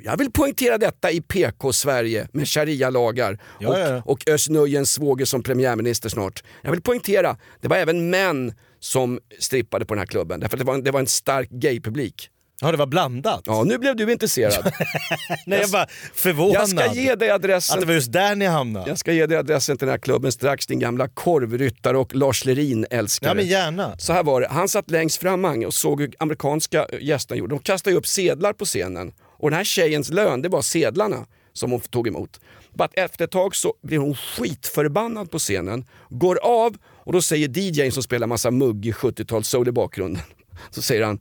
jag 0.05 0.17
vill 0.17 0.31
poängtera 0.31 0.77
detta 0.77 1.11
i 1.11 1.21
PK-Sverige 1.21 2.27
med 2.31 2.47
sharia-lagar 2.47 3.39
Ja, 3.59 3.69
och, 3.69 3.79
ja, 3.79 4.01
och 4.05 4.29
Özz 4.29 4.49
svåger 4.89 5.25
som 5.25 5.43
premiärminister 5.43 6.09
snart. 6.09 6.43
Jag 6.61 6.71
vill 6.71 6.81
poängtera, 6.81 7.37
det 7.61 7.67
var 7.67 7.77
även 7.77 8.09
män 8.09 8.53
som 8.79 9.19
strippade 9.39 9.85
på 9.85 9.93
den 9.93 9.99
här 9.99 10.05
klubben. 10.05 10.39
Därför 10.39 10.57
att 10.57 10.59
det 10.59 10.65
var 10.65 10.73
en, 10.73 10.83
det 10.83 10.91
var 10.91 10.99
en 10.99 11.07
stark 11.07 11.49
gaypublik. 11.49 12.29
Ja, 12.61 12.71
det 12.71 12.77
var 12.77 12.85
blandat. 12.85 13.43
Ja, 13.45 13.63
nu 13.63 13.77
blev 13.77 13.95
du 13.95 14.11
intresserad. 14.11 14.71
Nej, 15.45 15.59
jag 15.61 15.67
var 15.67 15.87
förvånad 16.13 16.55
Jag 16.55 16.69
ska 16.69 16.93
ge 16.93 17.01
dig 17.01 17.11
att 17.11 17.19
det 17.19 17.29
adressen. 17.29 17.87
var 17.87 17.93
just 17.93 18.11
där 18.11 18.35
ni 18.35 18.45
hamnade. 18.45 18.89
Jag 18.89 18.97
ska 18.97 19.13
ge 19.13 19.25
dig 19.25 19.37
adressen 19.37 19.77
till 19.77 19.85
den 19.87 19.93
här 19.93 19.99
klubben 19.99 20.31
strax, 20.31 20.67
din 20.67 20.79
gamla 20.79 21.07
korvryttare 21.07 21.97
och 21.97 22.15
Lars 22.15 22.45
Lerin-älskare. 22.45 23.29
Ja 23.29 23.33
men 23.33 23.47
gärna. 23.47 23.97
Så 23.97 24.13
här 24.13 24.23
var 24.23 24.41
det, 24.41 24.47
han 24.47 24.69
satt 24.69 24.91
längst 24.91 25.17
fram 25.17 25.45
och 25.45 25.73
såg 25.73 26.01
hur 26.01 26.13
amerikanska 26.19 26.87
gästerna 27.01 27.39
gjorde. 27.39 27.55
De 27.55 27.59
kastade 27.59 27.95
upp 27.95 28.07
sedlar 28.07 28.53
på 28.53 28.65
scenen 28.65 29.11
och 29.43 29.49
den 29.49 29.57
här 29.57 29.63
tjejens 29.63 30.09
lön 30.09 30.41
det 30.41 30.49
var 30.49 30.61
sedlarna 30.61 31.25
som 31.53 31.71
hon 31.71 31.79
tog 31.79 32.07
emot. 32.07 32.39
Bara 32.73 32.89
efter 32.93 33.25
ett 33.25 33.31
tag 33.31 33.55
så 33.55 33.73
blir 33.81 33.97
hon 33.97 34.15
skitförbannad 34.15 35.31
på 35.31 35.39
scenen, 35.39 35.85
går 36.09 36.39
av 36.43 36.77
och 36.85 37.13
då 37.13 37.21
säger 37.21 37.57
DJn 37.57 37.91
som 37.91 38.03
spelar 38.03 38.27
massa 38.27 38.51
muggig 38.51 38.93
70-tals 38.93 39.47
soul 39.47 39.67
i 39.67 39.71
bakgrunden, 39.71 40.23
så 40.71 40.81
säger 40.81 41.03
han 41.03 41.19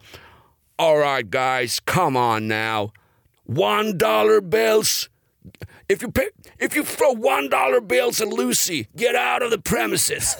Alright 0.76 1.26
guys, 1.26 1.80
come 1.80 2.18
on 2.18 2.48
now. 2.48 2.92
One 3.48 3.92
dollar 3.92 4.40
bills. 4.40 5.10
If 5.88 6.02
you 6.02 6.12
pay, 6.12 6.28
if 6.58 6.76
you 6.76 6.84
throw 6.84 7.26
one 7.26 7.48
dollar 7.48 7.80
bills 7.80 8.20
at 8.20 8.28
Lucy, 8.28 8.86
get 8.94 9.14
out 9.14 9.42
of 9.42 9.50
the 9.50 9.70
premises. 9.70 10.36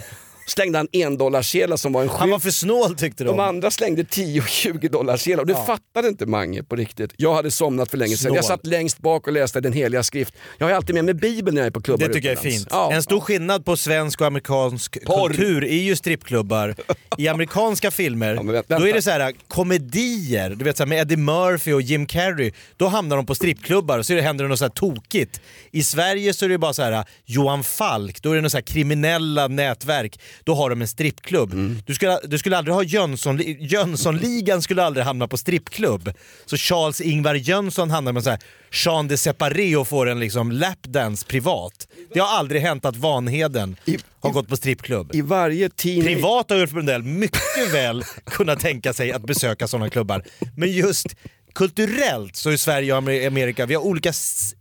Slängde 0.46 0.78
han 0.78 0.88
en 0.92 1.18
dollarsedlar 1.18 1.76
som 1.76 1.92
var 1.92 2.02
en 2.02 2.08
Han 2.08 2.30
var 2.30 2.36
skylt. 2.38 2.42
för 2.42 2.50
snål 2.50 2.94
tyckte 2.96 3.24
De 3.24 3.36
de. 3.36 3.40
andra 3.42 3.70
slängde 3.70 4.04
10 4.04 4.40
och 4.40 4.48
20 4.48 4.88
dollarsedlar 4.88 5.40
och 5.40 5.46
det 5.46 5.52
Ja. 5.52 5.64
fattade 5.64 6.08
inte 6.08 6.26
Mange 6.26 6.62
på 6.62 6.76
riktigt. 6.76 7.12
Jag 7.16 7.34
hade 7.34 7.50
somnat 7.50 7.90
för 7.90 7.98
länge 7.98 8.16
sedan. 8.16 8.34
Jag 8.34 8.44
satt 8.44 8.66
längst 8.66 8.98
bak 8.98 9.26
och 9.26 9.32
läste 9.32 9.60
den 9.60 9.72
heliga 9.72 10.02
skrift. 10.02 10.34
Jag 10.58 10.66
har 10.66 10.72
alltid 10.74 10.94
med 10.94 11.04
mig 11.04 11.14
bibeln 11.14 11.54
när 11.54 11.62
jag 11.62 11.66
är 11.66 11.70
på 11.70 11.80
klubbar 11.80 12.06
Det 12.08 12.12
tycker 12.14 12.28
jag 12.28 12.32
är 12.32 12.40
utomlands. 12.40 12.58
fint. 12.64 12.68
Ja, 12.70 12.92
en 12.92 13.02
stor 13.02 13.20
skillnad 13.20 13.64
på 13.64 13.76
svensk 13.76 14.20
och 14.20 14.26
amerikansk 14.26 15.04
Porr. 15.06 15.28
kultur 15.28 15.64
är 15.64 15.82
ju 15.82 15.96
strippklubbar. 15.96 16.74
I 17.18 17.28
amerikanska 17.28 17.90
filmer, 17.90 18.34
Ja, 18.34 18.42
vänta. 18.42 18.78
då 18.78 18.88
är 18.88 18.92
det 18.92 19.02
så 19.02 19.10
här 19.10 19.32
komedier, 19.48 20.50
du 20.50 20.64
vet 20.64 20.76
så 20.76 20.82
här, 20.82 20.88
med 20.88 20.98
Eddie 21.00 21.16
Murphy 21.16 21.72
och 21.72 21.82
Jim 21.82 22.06
Carrey. 22.06 22.52
Då 22.76 22.86
hamnar 22.88 23.16
de 23.16 23.26
på 23.26 23.34
strippklubbar 23.34 23.98
och 23.98 24.06
så 24.06 24.14
händer 24.20 24.44
det 24.44 24.48
något 24.48 24.58
så 24.58 24.64
här 24.64 24.70
tokigt. 24.70 25.40
I 25.70 25.82
Sverige 25.82 26.34
så 26.34 26.44
är 26.44 26.48
det 26.48 26.58
bara 26.58 26.72
så 26.72 26.82
här 26.82 27.04
Johan 27.24 27.64
Falk, 27.64 28.22
då 28.22 28.30
är 28.30 28.34
det 28.34 28.40
några 28.40 28.50
så 28.50 28.56
här 28.56 28.62
kriminella 28.62 29.48
nätverk. 29.48 30.20
Då 30.44 30.54
har 30.54 30.70
de 30.70 30.80
en 30.82 30.88
strippklubb. 30.88 31.52
Mm. 31.52 31.78
Du, 31.86 31.94
skulle, 31.94 32.18
du 32.24 32.38
skulle 32.38 32.56
aldrig 32.58 32.74
ha 32.74 32.82
Jönsson, 32.82 33.40
Jönssonligan 33.60 34.62
skulle 34.62 34.82
aldrig 34.84 35.04
hamna 35.06 35.28
på 35.28 35.36
strippklubb. 35.36 36.12
Så 36.46 36.56
Charles-Ingvar 36.56 37.34
Jönsson 37.34 37.90
hamnar 37.90 38.12
med 38.12 38.24
så 38.24 38.30
här 38.30 38.38
Jean 38.84 39.08
de 39.08 39.16
Separé 39.16 39.76
och 39.76 39.88
får 39.88 40.08
en 40.08 40.20
liksom 40.20 40.52
lapdance 40.52 41.26
privat. 41.26 41.88
Det 42.14 42.20
har 42.20 42.28
aldrig 42.38 42.62
hänt 42.62 42.84
att 42.84 42.96
Vanheden 42.96 43.76
I- 43.84 43.98
har 44.20 44.30
i- 44.30 44.32
gått 44.32 44.48
på 44.48 44.56
strippklubb. 44.56 45.14
I 45.14 45.20
varje 45.20 45.68
tidning... 45.70 46.04
Privat 46.14 46.50
har 46.50 46.56
Ulf 46.56 46.70
Brundell 46.70 47.02
mycket 47.02 47.72
väl 47.74 48.04
kunnat 48.24 48.60
tänka 48.60 48.92
sig 48.92 49.12
att 49.12 49.22
besöka 49.26 49.68
sådana 49.68 49.90
klubbar. 49.90 50.24
Men 50.56 50.72
just 50.72 51.06
kulturellt 51.54 52.36
så 52.36 52.50
är 52.50 52.56
Sverige 52.56 52.92
och 52.92 52.98
Amer- 53.02 53.26
Amerika, 53.26 53.66
vi 53.66 53.74
har 53.74 53.82
olika 53.82 54.12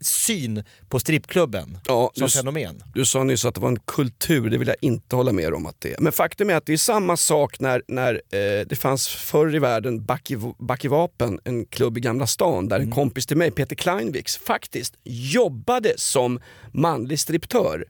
syn 0.01 0.63
på 0.89 0.99
strippklubben 0.99 1.77
Ja, 1.87 2.11
som 2.13 2.25
du- 2.27 2.31
fenomen. 2.31 2.83
Du 2.93 3.05
sa 3.05 3.23
nyss 3.23 3.45
att 3.45 3.55
det 3.55 3.61
var 3.61 3.69
en 3.69 3.79
kultur, 3.79 4.49
det 4.49 4.57
vill 4.57 4.67
jag 4.67 4.77
inte 4.81 5.15
hålla 5.15 5.31
med 5.31 5.53
om 5.53 5.65
att 5.65 5.75
det 5.81 5.93
är. 5.93 5.99
Men 5.99 6.11
faktum 6.11 6.49
är 6.49 6.55
att 6.55 6.65
det 6.65 6.73
är 6.73 6.77
samma 6.77 7.17
sak 7.17 7.59
när, 7.59 7.83
när 7.87 8.13
eh, 8.13 8.65
det 8.67 8.75
fanns 8.79 9.07
förr 9.07 9.55
i 9.55 9.59
världen 9.59 10.01
Backi- 10.01 10.55
Backivapen, 10.59 11.39
en 11.43 11.65
klubb 11.65 11.97
i 11.97 12.01
Gamla 12.01 12.27
stan 12.27 12.67
där 12.67 12.75
Mm. 12.75 12.87
en 12.87 12.95
kompis 12.95 13.25
till 13.25 13.37
mig, 13.37 13.51
Peter 13.51 13.75
Kleinviks, 13.75 14.37
faktiskt 14.37 14.93
jobbade 15.03 15.93
som 15.97 16.39
manlig 16.71 17.19
striptör. 17.19 17.85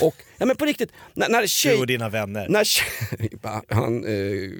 Och, 0.00 0.14
ja 0.38 0.46
men 0.46 0.56
på 0.56 0.64
riktigt, 0.64 0.90
när, 1.14 1.28
när 1.28 1.42
Du 1.42 1.48
tjej... 1.48 1.78
och 1.80 1.86
dina 1.86 2.08
vänner. 2.08 2.46
När 2.48 2.64
tjej 2.64 2.86
han 3.68 4.04
eh, 4.04 4.50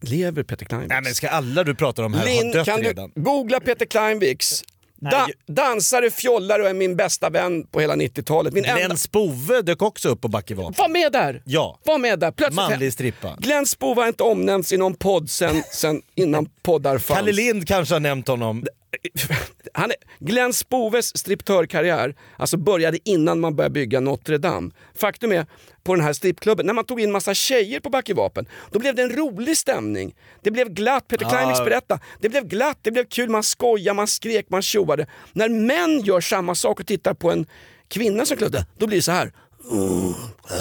lever 0.00 0.42
Peter 0.42 0.66
Kleinviks. 0.66 0.88
Nej 0.88 1.02
men 1.02 1.14
ska 1.14 1.28
alla 1.28 1.64
du 1.64 1.74
pratar 1.74 2.02
om 2.02 2.14
här 2.14 2.20
ha 2.20 2.26
Linn, 2.26 2.52
dött 2.52 2.66
kan 2.66 2.80
redan? 2.80 3.12
du 3.14 3.22
googla 3.22 3.60
Peter 3.60 3.86
Kleinviks? 3.86 4.62
Da, 5.00 5.28
dansare, 5.46 6.10
fjollare 6.10 6.62
och 6.62 6.68
är 6.68 6.74
min 6.74 6.96
bästa 6.96 7.30
vän 7.30 7.66
på 7.66 7.80
hela 7.80 7.94
90-talet. 7.94 8.54
Min 8.54 8.64
enda... 8.64 8.76
Glenn 8.76 8.98
Spove 8.98 9.62
dök 9.62 9.82
också 9.82 10.08
upp 10.08 10.20
på 10.20 10.28
Backevapen. 10.28 10.74
Var 10.78 10.88
med 10.88 11.12
där! 11.12 11.42
Ja. 11.44 11.80
Var 11.84 11.98
med 11.98 12.18
där. 12.18 12.30
Plötsligt 12.30 12.56
Manlig 12.56 12.92
strippa. 12.92 13.36
Glenn 13.40 13.66
Spova 13.66 14.02
har 14.02 14.08
inte 14.08 14.22
omnämnts 14.22 14.72
i 14.72 14.76
någon 14.76 14.94
podd 14.94 15.30
sen, 15.30 15.62
sen 15.72 16.02
innan 16.14 16.48
poddar 16.62 16.98
fanns. 16.98 17.18
Kalle 17.18 17.32
Lind 17.32 17.68
kanske 17.68 17.94
har 17.94 18.00
nämnt 18.00 18.28
honom. 18.28 18.66
Han 19.76 19.90
är, 19.90 19.96
Glenn 20.18 20.52
Spoves 20.52 21.18
striptörkarriär 21.18 22.14
alltså 22.36 22.56
började 22.56 22.98
innan 23.04 23.40
man 23.40 23.56
började 23.56 23.72
bygga 23.72 24.00
Notre 24.00 24.38
Dame. 24.38 24.70
Faktum 24.94 25.32
är, 25.32 25.46
på 25.82 25.94
den 25.94 26.04
här 26.04 26.12
strippklubben, 26.12 26.66
när 26.66 26.72
man 26.72 26.84
tog 26.84 27.00
in 27.00 27.12
massa 27.12 27.34
tjejer 27.34 27.80
på 27.80 27.90
Backevapen, 27.90 28.46
då 28.70 28.78
blev 28.78 28.94
det 28.94 29.02
en 29.02 29.16
rolig 29.16 29.56
stämning. 29.56 30.14
Det 30.42 30.50
blev 30.50 30.68
glatt, 30.68 31.08
Peter. 31.08 31.28
Kleinviks 31.28 31.64
berätta. 31.64 31.98
Det 32.20 32.28
blev 32.28 32.44
glatt, 32.48 32.78
det 32.82 32.90
blev 32.90 33.04
kul, 33.04 33.28
man 33.28 33.42
skojade, 33.42 33.96
man 33.96 34.06
skrek, 34.06 34.46
man 34.50 34.62
tjoade. 34.62 35.06
När 35.32 35.48
män 35.48 36.00
gör 36.00 36.20
samma 36.20 36.54
sak 36.54 36.80
och 36.80 36.86
tittar 36.86 37.14
på 37.14 37.30
en 37.30 37.46
kvinna 37.88 38.26
som 38.26 38.36
klubbade, 38.36 38.66
då 38.78 38.86
blir 38.86 38.98
det 38.98 39.02
så 39.02 39.12
här. 39.12 39.32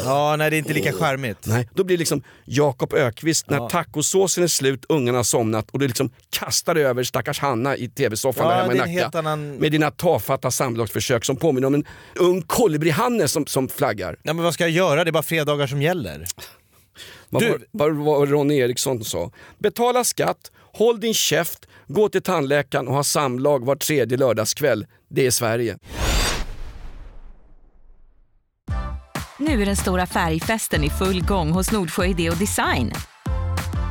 Ja, 0.05 0.35
nej 0.35 0.49
det 0.49 0.55
är 0.55 0.57
inte 0.57 0.73
lika 0.73 0.93
charmigt. 0.93 1.37
Nej, 1.45 1.69
då 1.73 1.83
blir 1.83 1.97
det 1.97 1.99
liksom 1.99 2.23
Jakob 2.45 2.93
Ökvist 2.93 3.49
när 3.49 3.69
tacosåsen 3.69 4.43
är 4.43 4.47
slut, 4.47 4.85
ungarna 4.89 5.17
har 5.19 5.23
somnat 5.23 5.69
och 5.71 5.79
du 5.79 5.87
liksom 5.87 6.09
kastar 6.29 6.75
över 6.75 7.03
stackars 7.03 7.39
Hanna 7.39 7.77
i 7.77 7.87
tv-soffan 7.89 8.43
Ja, 8.47 8.51
där 8.55 8.61
hemma 8.61 8.73
i 8.73 8.77
Nacka. 8.77 8.89
helt 8.91 9.15
annan- 9.15 9.51
Med 9.55 9.71
dina 9.71 9.91
tafatta 9.91 10.51
samlagsförsök 10.51 11.25
som 11.25 11.35
påminner 11.35 11.67
om 11.67 11.73
en 11.73 11.85
ung 12.15 12.41
kolibri-Hanne 12.41 13.27
som, 13.27 13.45
som 13.47 13.67
flaggar. 13.69 14.17
Ja, 14.23 14.33
men 14.33 14.43
vad 14.43 14.53
ska 14.53 14.63
jag 14.63 14.71
göra? 14.71 15.03
Det 15.03 15.09
är 15.09 15.11
bara 15.11 15.23
fredagar 15.23 15.67
som 15.67 15.81
gäller. 15.81 16.25
Du- 17.29 17.57
var, 17.71 17.89
vad 17.89 18.29
Ronny 18.29 18.57
Eriksson 18.57 19.03
sa? 19.03 19.31
Betala 19.59 20.03
skatt, 20.03 20.51
håll 20.73 20.99
din 20.99 21.13
käft, 21.13 21.67
gå 21.87 22.09
till 22.09 22.21
tandläkaren 22.21 22.87
och 22.87 22.93
ha 22.93 23.03
samlag 23.03 23.65
var 23.65 23.75
tredje 23.75 24.17
lördagskväll. 24.17 24.85
Det 25.09 25.25
är 25.25 25.31
Sverige. 25.31 25.77
Nu 29.39 29.61
är 29.61 29.65
den 29.65 29.75
stora 29.75 30.05
färgfesten 30.05 30.83
i 30.83 30.89
full 30.89 31.25
gång 31.25 31.51
hos 31.51 31.71
Nordsjö 31.71 32.05
Idé 32.05 32.29
och 32.29 32.37
Design. 32.37 32.91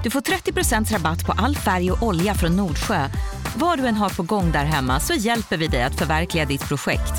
Du 0.05 0.11
får 0.11 0.21
30% 0.21 0.93
rabatt 0.93 1.27
på 1.27 1.33
all 1.33 1.57
färg 1.57 1.93
och 1.93 2.03
olja 2.03 2.35
från 2.35 2.57
Nordsjö. 2.57 3.09
Vad 3.57 3.79
du 3.79 3.87
än 3.87 3.95
har 3.95 4.11
på 4.11 4.23
gång 4.23 4.53
där 4.53 4.65
hemma 4.65 5.01
så 5.01 5.15
hjälper 5.15 5.57
vi 5.57 5.67
dig 5.67 5.83
att 5.83 5.99
förverkliga 5.99 6.45
ditt 6.45 6.69
projekt. 6.69 7.13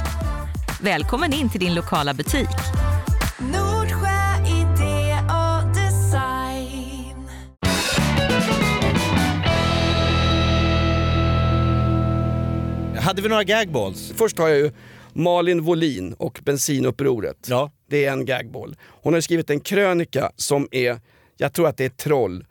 Välkommen 0.81 1.33
in 1.33 1.49
till 1.49 1.59
din 1.59 1.75
lokala 1.75 2.13
butik. 2.13 2.49
Nordsjö 3.39 4.35
idé 4.47 5.17
och 5.29 5.75
design. 5.75 7.29
Hade 13.01 13.21
vi 13.21 13.29
några 13.29 13.43
gagballs? 13.43 14.13
Först 14.15 14.37
har 14.37 14.47
jag 14.47 14.57
ju 14.57 14.71
Malin 15.13 15.63
Wolin 15.63 16.13
och 16.13 16.39
bensinupproret. 16.43 17.47
Ja. 17.49 17.71
Det 17.89 18.05
är 18.05 18.11
en 18.11 18.25
gagball. 18.25 18.75
Hon 19.01 19.13
har 19.13 19.21
skrivit 19.21 19.49
en 19.49 19.59
krönika 19.59 20.31
som 20.35 20.67
är, 20.71 20.99
jag 21.37 21.53
tror 21.53 21.67
att 21.67 21.77
det 21.77 21.85
är 21.85 21.89
troll. 21.89 22.45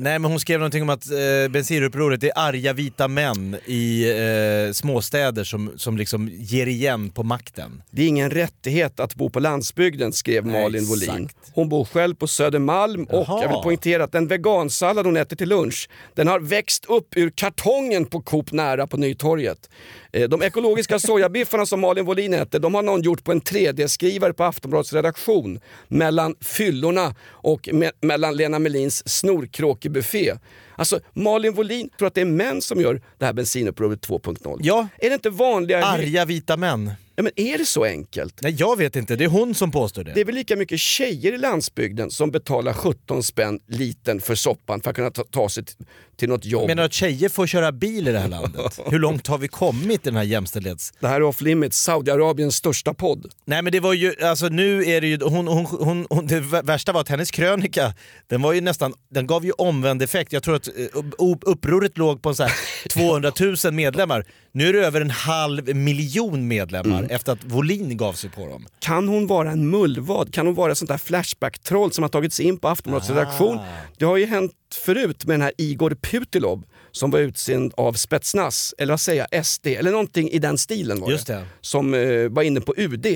Nej 0.00 0.18
men 0.18 0.30
hon 0.30 0.40
skrev 0.40 0.60
någonting 0.60 0.82
om 0.82 0.90
att 0.90 1.10
eh, 1.10 1.50
bensinupproret 1.50 2.24
är 2.24 2.32
arga 2.34 2.72
vita 2.72 3.08
män 3.08 3.56
i 3.66 4.10
eh, 4.10 4.72
småstäder 4.72 5.44
som, 5.44 5.72
som 5.76 5.96
liksom 5.96 6.28
ger 6.32 6.66
igen 6.66 7.10
på 7.10 7.22
makten. 7.22 7.82
Det 7.90 8.02
är 8.02 8.06
ingen 8.06 8.30
rättighet 8.30 9.00
att 9.00 9.14
bo 9.14 9.30
på 9.30 9.40
landsbygden, 9.40 10.12
skrev 10.12 10.46
Nej, 10.46 10.62
Malin 10.62 10.86
exakt. 10.94 11.36
Hon 11.54 11.68
bor 11.68 11.84
själv 11.84 12.14
på 12.14 12.26
Södermalm 12.26 13.04
och 13.04 13.24
Jaha. 13.28 13.42
jag 13.42 13.48
vill 13.48 13.62
poängtera 13.62 14.04
att 14.04 14.12
den 14.12 14.26
vegansallad 14.26 15.06
hon 15.06 15.16
äter 15.16 15.36
till 15.36 15.48
lunch, 15.48 15.88
den 16.14 16.28
har 16.28 16.40
växt 16.40 16.84
upp 16.84 17.16
ur 17.16 17.30
kartongen 17.30 18.06
på 18.06 18.20
Coop 18.20 18.52
nära 18.52 18.86
på 18.86 18.96
Nytorget. 18.96 19.70
Eh, 20.12 20.28
De 20.28 20.42
ekologiska 20.42 20.98
sojabiffarna 20.98 21.66
som 21.66 21.80
Malin 21.80 22.04
Wolin 22.04 22.34
äter, 22.34 22.58
de 22.58 22.74
har 22.74 22.82
någon 22.82 23.02
gjort 23.02 23.24
på 23.24 23.32
en 23.32 23.40
3D-skrivare 23.40 24.32
på 24.32 24.44
Aftonbladets 24.44 24.92
redaktion 24.92 25.60
mellan 25.88 26.34
fyllorna 26.40 27.14
och 27.30 27.60
me- 27.72 27.92
mellan 28.00 28.36
Lena 28.36 28.58
Melins 28.58 29.08
snorkråkebuffé. 29.08 30.32
Alltså 30.76 31.00
Malin 31.12 31.52
Wolin 31.54 31.88
tror 31.98 32.08
att 32.08 32.14
det 32.14 32.20
är 32.20 32.24
män 32.24 32.62
som 32.62 32.80
gör 32.80 33.00
det 33.18 33.24
här 33.24 33.32
bensinupproret 33.32 34.00
2.0. 34.08 34.58
Ja. 34.62 34.88
Är 34.98 35.08
det 35.08 35.14
inte 35.14 35.30
vanligare? 35.30 35.84
Arga 35.84 36.24
vita 36.24 36.56
män. 36.56 36.90
Ja, 37.20 37.24
men 37.24 37.32
är 37.36 37.58
det 37.58 37.66
så 37.66 37.84
enkelt? 37.84 38.34
Nej 38.42 38.54
jag 38.58 38.78
vet 38.78 38.96
inte, 38.96 39.16
det 39.16 39.24
är 39.24 39.28
hon 39.28 39.54
som 39.54 39.70
påstår 39.70 40.04
det. 40.04 40.12
Det 40.14 40.20
är 40.20 40.24
väl 40.24 40.34
lika 40.34 40.56
mycket 40.56 40.80
tjejer 40.80 41.32
i 41.32 41.38
landsbygden 41.38 42.10
som 42.10 42.30
betalar 42.30 42.72
17 42.72 43.22
spänn 43.22 43.60
liten 43.68 44.20
för 44.20 44.34
soppan 44.34 44.80
för 44.80 44.90
att 44.90 44.96
kunna 44.96 45.10
ta, 45.10 45.24
ta 45.24 45.48
sig 45.48 45.64
till 46.16 46.28
något 46.28 46.44
jobb. 46.44 46.66
Menar 46.68 46.82
du 46.82 46.86
att 46.86 46.92
tjejer 46.92 47.28
får 47.28 47.46
köra 47.46 47.72
bil 47.72 48.08
i 48.08 48.12
det 48.12 48.18
här 48.18 48.28
landet? 48.28 48.80
Hur 48.86 48.98
långt 48.98 49.26
har 49.26 49.38
vi 49.38 49.48
kommit 49.48 50.00
i 50.00 50.10
den 50.10 50.16
här 50.16 50.22
jämställdhets... 50.22 50.92
Det 51.00 51.08
här 51.08 51.16
är 51.16 51.22
Off 51.22 51.40
Limits, 51.40 51.78
Saudiarabiens 51.78 52.56
största 52.56 52.94
podd. 52.94 53.26
Nej 53.44 53.62
men 53.62 53.72
det 53.72 53.80
var 53.80 53.94
ju, 53.94 54.14
alltså 54.22 54.48
nu 54.48 54.84
är 54.84 55.00
det 55.00 55.06
ju, 55.06 55.18
hon, 55.22 55.48
hon, 55.48 55.66
hon, 55.66 56.06
hon, 56.10 56.26
det 56.26 56.40
värsta 56.40 56.92
var 56.92 57.00
att 57.00 57.08
hennes 57.08 57.30
krönika, 57.30 57.94
den 58.28 58.42
var 58.42 58.52
ju 58.52 58.60
nästan, 58.60 58.94
den 59.10 59.26
gav 59.26 59.44
ju 59.44 59.52
omvänd 59.52 60.02
effekt. 60.02 60.32
Jag 60.32 60.42
tror 60.42 60.56
att 60.56 60.68
eh, 60.68 60.72
upp- 61.18 61.42
upproret 61.42 61.98
låg 61.98 62.22
på 62.22 62.34
så 62.34 62.42
här 62.42 62.52
200 62.88 63.32
000 63.64 63.72
medlemmar. 63.74 64.24
Nu 64.52 64.68
är 64.68 64.72
det 64.72 64.86
över 64.86 65.00
en 65.00 65.10
halv 65.10 65.76
miljon 65.76 66.48
medlemmar 66.48 67.06
efter 67.10 67.32
att 67.32 67.44
Volin 67.44 67.96
gav 67.96 68.12
sig 68.12 68.30
på 68.30 68.46
dem. 68.46 68.66
Kan 68.78 69.08
hon 69.08 69.26
vara 69.26 69.50
en 69.50 69.70
mullvad? 69.70 70.34
Kan 70.34 70.46
hon 70.46 70.54
vara 70.54 70.72
ett 70.72 70.78
sånt 70.78 70.88
där 70.88 70.98
Flashback-troll 70.98 71.92
som 71.92 72.02
har 72.02 72.08
tagit 72.08 72.32
sig 72.32 72.44
in 72.46 72.56
på 72.58 72.68
Aftonbladets 72.68 73.10
Ah. 73.10 73.14
redaktion? 73.14 73.58
Det 73.98 74.04
har 74.04 74.16
ju 74.16 74.26
hänt 74.26 74.52
förut 74.84 75.24
med 75.26 75.34
den 75.34 75.42
här 75.42 75.52
Igor 75.58 75.90
Putilov 76.02 76.62
som 76.90 77.10
var 77.10 77.18
utsänd 77.18 77.72
av 77.76 77.92
Spetsnaz, 77.92 78.74
eller 78.78 78.92
vad 78.92 79.00
säger 79.00 79.26
jag, 79.30 79.46
SD, 79.46 79.66
eller 79.66 79.90
någonting 79.90 80.30
i 80.30 80.38
den 80.38 80.58
stilen 80.58 81.00
var 81.00 81.10
Just 81.10 81.26
det. 81.26 81.44
Som 81.60 81.94
eh, 81.94 82.28
var 82.28 82.42
inne 82.42 82.60
på 82.60 82.74
UD. 82.76 83.06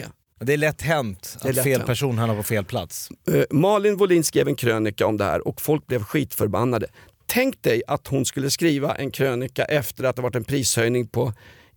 Det 0.41 0.53
är 0.53 0.57
lätt 0.57 0.83
hänt 0.83 1.37
att 1.41 1.55
lätt 1.55 1.65
fel 1.65 1.73
hänt. 1.73 1.87
person 1.87 2.19
hamnar 2.19 2.37
på 2.37 2.43
fel 2.43 2.65
plats. 2.65 3.09
Eh, 3.33 3.43
Malin 3.51 3.97
Wolin 3.97 4.25
skrev 4.25 4.49
en 4.49 4.55
krönika 4.55 5.07
om 5.07 5.17
det 5.17 5.25
här 5.25 5.49
och 5.49 5.61
folk 5.61 5.87
blev 5.87 6.03
skitförbannade. 6.03 6.87
Tänk 7.27 7.63
dig 7.63 7.83
att 7.87 8.07
hon 8.07 8.25
skulle 8.25 8.51
skriva 8.51 8.95
en 8.95 9.11
krönika 9.11 9.65
efter 9.65 10.05
att 10.05 10.17
det 10.17 10.23
varit 10.23 10.37
en 10.37 10.45
prishöjning 10.45 11.07
på 11.07 11.33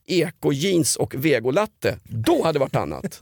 eko-jeans 0.06 0.96
och 0.96 1.16
vegolatte. 1.16 2.00
Då 2.04 2.44
hade 2.44 2.54
det 2.54 2.60
varit 2.60 2.76
annat. 2.76 3.22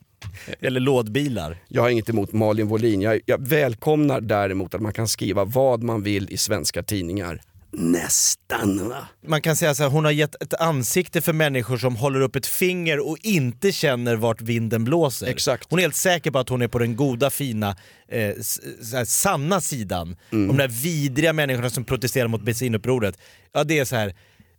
Eller 0.60 0.80
lådbilar. 0.80 1.56
Jag 1.68 1.82
har 1.82 1.90
inget 1.90 2.08
emot 2.08 2.32
Malin 2.32 2.68
Wolin. 2.68 3.00
Jag, 3.00 3.20
jag 3.26 3.48
välkomnar 3.48 4.20
däremot 4.20 4.74
att 4.74 4.80
man 4.80 4.92
kan 4.92 5.08
skriva 5.08 5.44
vad 5.44 5.82
man 5.82 6.02
vill 6.02 6.32
i 6.32 6.36
svenska 6.36 6.82
tidningar. 6.82 7.42
Nästan 7.72 8.88
va? 8.88 9.06
Man 9.26 9.42
kan 9.42 9.56
säga 9.56 9.74
så 9.74 9.82
här, 9.82 9.90
hon 9.90 10.04
har 10.04 10.12
gett 10.12 10.42
ett 10.42 10.54
ansikte 10.54 11.20
för 11.20 11.32
människor 11.32 11.76
som 11.76 11.96
håller 11.96 12.20
upp 12.20 12.36
ett 12.36 12.46
finger 12.46 13.08
och 13.08 13.16
inte 13.22 13.72
känner 13.72 14.16
vart 14.16 14.40
vinden 14.40 14.84
blåser. 14.84 15.26
Exakt. 15.26 15.66
Hon 15.70 15.78
är 15.78 15.82
helt 15.82 15.96
säker 15.96 16.30
på 16.30 16.38
att 16.38 16.48
hon 16.48 16.62
är 16.62 16.68
på 16.68 16.78
den 16.78 16.96
goda, 16.96 17.30
fina, 17.30 17.76
eh, 18.08 18.18
här, 18.18 19.04
sanna 19.04 19.60
sidan. 19.60 20.16
Mm. 20.32 20.48
De 20.48 20.56
där 20.56 20.68
vidriga 20.68 21.32
människorna 21.32 21.70
som 21.70 21.84
protesterar 21.84 22.28
mot 22.28 22.42
bensinupproret, 22.42 23.18
ja 23.52 23.64
det 23.64 23.78
är 23.78 23.84
så 23.84 23.96
här. 23.96 24.14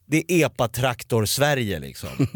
Det 0.06 0.32
är 0.32 0.46
epatraktor-Sverige 0.46 1.80
liksom. 1.80 2.10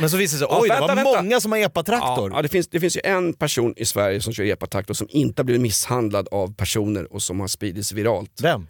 Men 0.00 0.10
så 0.10 0.16
visar 0.16 0.34
det 0.34 0.38
sig, 0.38 0.48
Ja, 0.50 0.58
oj 0.62 0.68
det 0.68 0.74
vänta, 0.74 0.86
var 0.86 0.94
vänta. 0.94 1.22
många 1.22 1.40
som 1.40 1.52
har 1.52 1.58
epatraktor. 1.58 2.32
Ja, 2.34 2.42
det, 2.42 2.48
finns, 2.48 2.68
det 2.68 2.80
finns 2.80 2.96
ju 2.96 3.00
en 3.04 3.32
person 3.32 3.74
i 3.76 3.84
Sverige 3.84 4.20
som 4.20 4.32
kör 4.32 4.44
epatraktor 4.44 4.94
som 4.94 5.06
inte 5.10 5.40
har 5.42 5.44
blivit 5.44 5.62
misshandlad 5.62 6.28
av 6.30 6.54
personer 6.54 7.12
och 7.12 7.22
som 7.22 7.40
har 7.40 7.48
spridits 7.48 7.92
viralt. 7.92 8.40
Vem? 8.42 8.66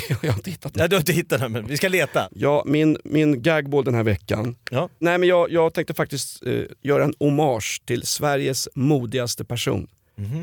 Jag 0.22 0.30
har 0.32 0.38
inte 0.38 0.50
hittat 0.50 0.72
Ja, 0.76 0.88
du 0.88 0.96
har 0.96 1.00
inte 1.00 1.12
hittat 1.12 1.40
den 1.40 1.52
men 1.52 1.66
vi 1.66 1.76
ska 1.76 1.88
leta. 1.88 2.28
Ja, 2.34 2.62
min, 2.66 2.98
min 3.04 3.42
gagball 3.42 3.84
den 3.84 3.94
här 3.94 4.02
veckan. 4.02 4.56
Ja. 4.70 4.88
Nej, 4.98 5.18
men 5.18 5.28
jag, 5.28 5.50
jag 5.52 5.74
tänkte 5.74 5.94
faktiskt 5.94 6.42
eh, 6.46 6.62
göra 6.82 7.04
en 7.04 7.14
hommage 7.18 7.82
till 7.86 8.02
Sveriges 8.06 8.68
modigaste 8.74 9.44
person. 9.44 9.86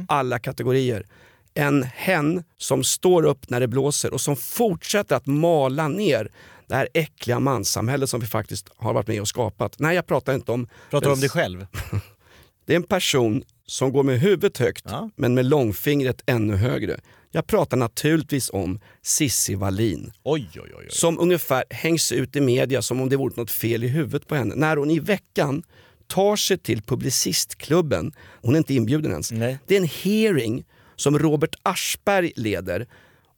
Alla 0.08 0.39
kategorier. 0.39 1.05
En 1.53 1.84
hen 1.84 2.43
som 2.58 2.84
står 2.84 3.24
upp 3.25 3.50
när 3.50 3.60
det 3.60 3.67
blåser 3.67 4.13
och 4.13 4.22
som 4.22 4.36
fortsätter 4.36 5.15
att 5.15 5.25
mala 5.25 5.88
ner 5.88 6.29
det 6.67 6.75
här 6.75 6.88
äckliga 6.93 7.39
manssamhället 7.39 8.10
som 8.10 8.20
vi 8.20 8.27
faktiskt 8.27 8.70
har 8.75 8.93
varit 8.93 9.08
med 9.08 9.22
och 9.22 9.27
skapat. 9.27 9.79
Nej, 9.79 9.96
jag 9.96 10.08
pratar 10.08 10.34
inte 10.34 10.51
om... 10.51 10.67
Pratar 10.89 11.08
du 11.08 11.13
om 11.13 11.20
dig 11.20 11.29
själv? 11.29 11.67
Det 12.65 12.74
är 12.74 12.75
en 12.75 12.84
person 12.84 13.43
som 13.65 13.91
går 13.91 14.03
med 14.03 14.20
huvudet 14.20 14.58
högt 14.58 14.86
Ja. 14.89 15.10
men 15.15 15.34
med 15.34 15.46
långfingret 15.46 16.22
ännu 16.25 16.55
högre. 16.55 17.00
Jag 17.32 17.48
pratar 17.48 17.78
naturligtvis 17.78 18.50
om 18.54 18.80
Sissi 19.02 19.56
Wallin 19.56 20.12
Oj 20.24 20.50
oj 20.56 20.72
oj. 20.78 20.88
som 20.90 21.20
ungefär 21.20 21.64
hängs 21.70 22.12
ut 22.12 22.36
i 22.36 22.42
media 22.42 22.82
som 22.82 23.02
om 23.02 23.10
det 23.10 23.18
vore 23.18 23.34
något 23.36 23.52
fel 23.52 23.84
i 23.84 23.88
huvudet 23.88 24.28
på 24.28 24.36
henne. 24.36 24.56
När 24.56 24.78
hon 24.78 24.92
i 24.92 25.00
veckan 25.00 25.64
tar 26.08 26.36
sig 26.36 26.58
till 26.58 26.82
Publicistklubben, 26.82 28.14
hon 28.42 28.54
är 28.56 28.58
inte 28.58 28.74
inbjuden 28.74 29.12
ens. 29.12 29.32
Nej. 29.32 29.58
Det 29.68 29.76
är 29.76 29.82
en 29.82 29.90
hearing 30.04 30.66
som 30.96 31.20
Robert 31.20 31.56
Aschberg 31.64 32.32
leder 32.36 32.88